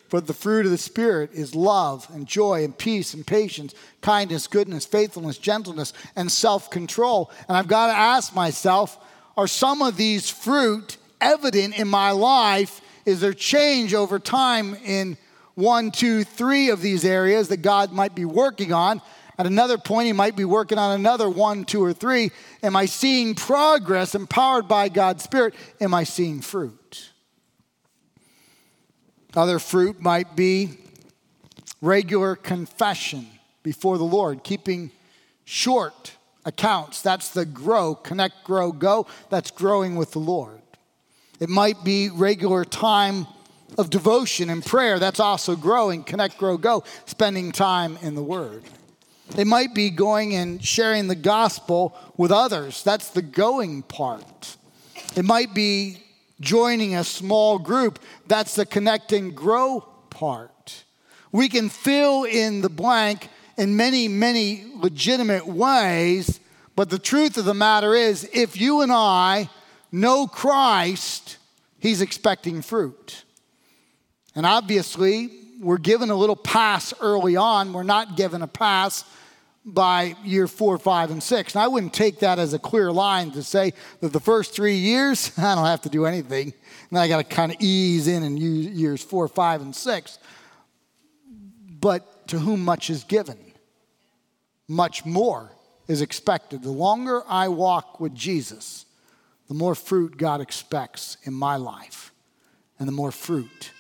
For 0.10 0.22
the 0.22 0.34
fruit 0.34 0.66
of 0.66 0.72
the 0.72 0.78
Spirit 0.78 1.32
is 1.34 1.56
love 1.56 2.08
and 2.14 2.28
joy 2.28 2.64
and 2.64 2.78
peace 2.78 3.14
and 3.14 3.26
patience, 3.26 3.74
kindness, 4.02 4.48
goodness, 4.48 4.86
faithfulness, 4.86 5.40
gentleness, 5.40 5.92
and 6.16 6.32
self 6.32 6.70
control. 6.70 7.32
And 7.48 7.58
I've 7.58 7.68
got 7.68 7.88
to 7.88 7.94
ask 7.94 8.36
myself 8.36 8.98
are 9.36 9.48
some 9.48 9.82
of 9.82 9.98
these 9.98 10.30
fruit 10.30 10.98
evident 11.20 11.78
in 11.78 11.88
my 11.88 12.12
life? 12.12 12.82
Is 13.06 13.22
there 13.22 13.34
change 13.34 13.94
over 13.94 14.20
time 14.20 14.76
in 14.86 15.18
one, 15.56 15.90
two, 15.90 16.24
three 16.24 16.70
of 16.70 16.82
these 16.82 17.04
areas 17.04 17.48
that 17.48 17.64
God 17.64 17.92
might 17.92 18.14
be 18.14 18.26
working 18.26 18.72
on? 18.72 19.02
At 19.38 19.46
another 19.46 19.78
point, 19.78 20.08
He 20.08 20.14
might 20.14 20.36
be 20.36 20.46
working 20.46 20.78
on 20.78 21.00
another 21.00 21.30
one, 21.30 21.64
two, 21.64 21.84
or 21.84 21.94
three. 21.94 22.32
Am 22.64 22.76
I 22.76 22.86
seeing 22.86 23.36
progress 23.36 24.16
empowered 24.16 24.68
by 24.68 24.90
God's 24.90 25.24
Spirit? 25.24 25.54
Am 25.80 25.94
I 25.94 26.04
seeing 26.04 26.42
fruit? 26.42 27.12
Other 29.36 29.60
fruit 29.60 30.02
might 30.02 30.36
be 30.36 30.72
regular 31.82 32.36
confession 32.36 33.28
before 33.62 33.98
the 33.98 34.04
Lord, 34.04 34.44
keeping 34.44 34.92
short 35.46 36.14
accounts. 36.46 37.02
That's 37.02 37.30
the 37.30 37.46
grow, 37.46 37.94
connect, 37.94 38.44
grow, 38.44 38.72
go. 38.72 39.06
That's 39.30 39.52
growing 39.52 39.96
with 39.96 40.12
the 40.12 40.20
Lord. 40.20 40.62
It 41.40 41.50
might 41.50 41.84
be 41.84 42.10
regular 42.10 42.66
time 42.66 43.28
of 43.78 43.90
devotion 43.90 44.50
and 44.50 44.66
prayer. 44.66 44.98
That's 44.98 45.20
also 45.20 45.56
growing, 45.56 46.04
connect, 46.04 46.38
grow, 46.38 46.58
go, 46.58 46.84
spending 47.06 47.52
time 47.52 48.00
in 48.02 48.16
the 48.16 48.24
Word. 48.24 48.64
It 49.36 49.46
might 49.46 49.74
be 49.76 49.90
going 49.90 50.36
and 50.36 50.64
sharing 50.64 51.08
the 51.08 51.16
gospel 51.16 51.98
with 52.16 52.32
others. 52.32 52.84
That's 52.84 53.10
the 53.10 53.22
going 53.22 53.82
part. 53.84 54.56
It 55.16 55.26
might 55.26 55.54
be 55.54 55.98
joining 56.40 56.96
a 56.96 57.04
small 57.04 57.60
group. 57.60 58.00
That's 58.28 58.56
the 58.56 58.66
connect 58.66 59.12
and 59.12 59.36
grow 59.36 59.82
part. 60.10 60.84
We 61.32 61.50
can 61.50 61.70
fill 61.70 62.24
in 62.24 62.62
the 62.62 62.70
blank 62.70 63.30
in 63.58 63.76
many, 63.76 64.08
many 64.08 64.66
legitimate 64.76 65.48
ways, 65.48 66.40
but 66.76 66.90
the 66.90 67.00
truth 67.00 67.38
of 67.38 67.46
the 67.46 67.54
matter 67.54 67.94
is 67.96 68.30
if 68.34 68.60
you 68.60 68.82
and 68.82 68.92
I 68.92 69.50
know 69.92 70.28
Christ, 70.28 71.38
He's 71.80 72.02
expecting 72.02 72.62
fruit. 72.62 73.24
And 74.36 74.46
obviously, 74.46 75.32
we're 75.60 75.78
given 75.78 76.10
a 76.10 76.16
little 76.16 76.36
pass 76.36 76.94
early 77.02 77.36
on. 77.36 77.74
We're 77.74 77.84
not 77.84 78.16
given 78.16 78.42
a 78.42 78.48
pass 78.48 79.04
by 79.66 80.16
year 80.24 80.48
four, 80.48 80.78
five, 80.78 81.12
and 81.12 81.22
six. 81.22 81.54
And 81.54 81.62
I 81.62 81.68
wouldn't 81.68 81.94
take 81.94 82.20
that 82.20 82.40
as 82.40 82.54
a 82.54 82.60
clear 82.60 82.92
line 82.92 83.32
to 83.32 83.44
say 83.44 83.74
that 84.00 84.14
the 84.14 84.20
first 84.20 84.54
three 84.54 84.76
years, 84.76 85.32
I 85.38 85.56
don't 85.56 85.66
have 85.66 85.82
to 85.82 85.90
do 85.90 86.06
anything. 86.06 86.54
And 86.90 87.00
I 87.00 87.08
got 87.08 87.18
to 87.18 87.24
kind 87.24 87.52
of 87.52 87.58
ease 87.60 88.08
in 88.08 88.24
in 88.24 88.38
years 88.38 89.04
four, 89.04 89.28
five, 89.28 89.62
and 89.62 89.76
six. 89.76 90.20
But 91.80 92.28
to 92.30 92.40
whom 92.40 92.64
much 92.64 92.90
is 92.90 93.04
given, 93.04 93.38
much 94.68 95.06
more 95.06 95.52
is 95.88 96.02
expected. 96.02 96.64
The 96.64 96.72
longer 96.72 97.24
I 97.28 97.50
walk 97.50 98.00
with 98.00 98.16
Jesus, 98.16 98.86
the 99.48 99.54
more 99.54 99.76
fruit 99.76 100.18
God 100.18 100.42
expects 100.42 101.18
in 101.24 101.34
my 101.34 101.56
life, 101.56 102.12
and 102.80 102.88
the 102.88 102.94
more 102.94 103.12
fruit 103.12 103.72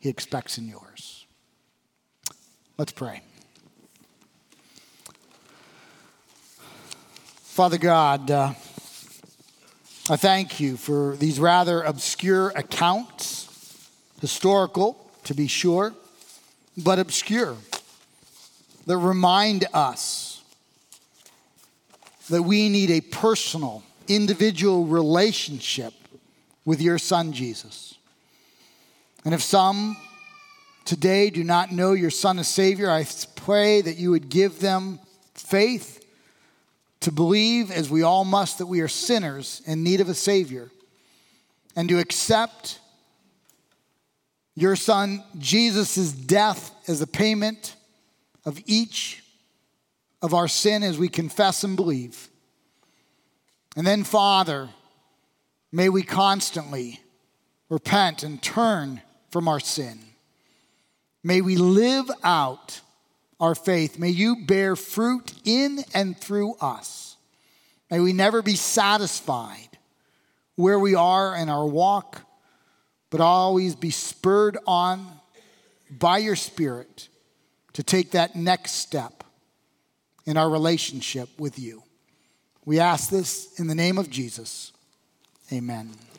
He 0.00 0.08
expects 0.08 0.58
in 0.58 0.66
yours. 0.66 1.26
Let's 2.78 2.92
pray. 2.92 3.20
Father 7.42 7.76
God, 7.76 8.30
uh, 8.30 8.54
I 10.08 10.16
thank 10.16 10.58
you 10.58 10.78
for 10.78 11.14
these 11.16 11.38
rather 11.38 11.82
obscure 11.82 12.48
accounts, 12.56 13.90
historical 14.22 15.10
to 15.24 15.34
be 15.34 15.46
sure, 15.46 15.92
but 16.76 16.98
obscure, 16.98 17.56
that 18.86 18.96
remind 18.96 19.66
us 19.74 20.42
that 22.30 22.42
we 22.42 22.70
need 22.70 22.90
a 22.90 23.02
personal, 23.02 23.82
individual 24.08 24.86
relationship 24.86 25.92
with 26.64 26.80
your 26.80 26.96
Son, 26.96 27.32
Jesus. 27.32 27.98
And 29.24 29.34
if 29.34 29.42
some 29.42 29.96
today 30.84 31.30
do 31.30 31.44
not 31.44 31.72
know 31.72 31.92
your 31.92 32.10
Son 32.10 32.38
as 32.38 32.48
Savior, 32.48 32.90
I 32.90 33.06
pray 33.36 33.80
that 33.80 33.98
you 33.98 34.10
would 34.10 34.28
give 34.28 34.60
them 34.60 34.98
faith 35.34 36.04
to 37.00 37.12
believe, 37.12 37.70
as 37.70 37.88
we 37.88 38.02
all 38.02 38.24
must, 38.24 38.58
that 38.58 38.66
we 38.66 38.80
are 38.80 38.88
sinners 38.88 39.62
in 39.66 39.82
need 39.82 40.00
of 40.00 40.08
a 40.08 40.14
Savior, 40.14 40.70
and 41.74 41.88
to 41.88 41.98
accept 41.98 42.78
your 44.54 44.76
Son 44.76 45.22
Jesus' 45.38 46.12
death 46.12 46.72
as 46.88 47.00
a 47.00 47.06
payment 47.06 47.76
of 48.44 48.60
each 48.66 49.22
of 50.20 50.34
our 50.34 50.48
sin 50.48 50.82
as 50.82 50.98
we 50.98 51.08
confess 51.08 51.64
and 51.64 51.76
believe. 51.76 52.28
And 53.76 53.86
then, 53.86 54.04
Father, 54.04 54.68
may 55.72 55.88
we 55.88 56.02
constantly 56.02 57.00
repent 57.68 58.22
and 58.22 58.42
turn 58.42 59.00
from 59.30 59.48
our 59.48 59.60
sin. 59.60 59.98
May 61.22 61.40
we 61.40 61.56
live 61.56 62.10
out 62.22 62.80
our 63.38 63.54
faith. 63.54 63.98
May 63.98 64.10
you 64.10 64.44
bear 64.46 64.76
fruit 64.76 65.32
in 65.44 65.84
and 65.94 66.18
through 66.18 66.54
us. 66.60 67.16
May 67.90 68.00
we 68.00 68.12
never 68.12 68.42
be 68.42 68.54
satisfied 68.54 69.68
where 70.56 70.78
we 70.78 70.94
are 70.94 71.34
in 71.34 71.48
our 71.48 71.66
walk, 71.66 72.22
but 73.10 73.20
always 73.20 73.74
be 73.74 73.90
spurred 73.90 74.58
on 74.66 75.06
by 75.90 76.18
your 76.18 76.36
Spirit 76.36 77.08
to 77.72 77.82
take 77.82 78.12
that 78.12 78.36
next 78.36 78.72
step 78.72 79.24
in 80.26 80.36
our 80.36 80.48
relationship 80.48 81.28
with 81.38 81.58
you. 81.58 81.82
We 82.64 82.78
ask 82.78 83.10
this 83.10 83.58
in 83.58 83.66
the 83.66 83.74
name 83.74 83.98
of 83.98 84.10
Jesus. 84.10 84.72
Amen. 85.52 86.09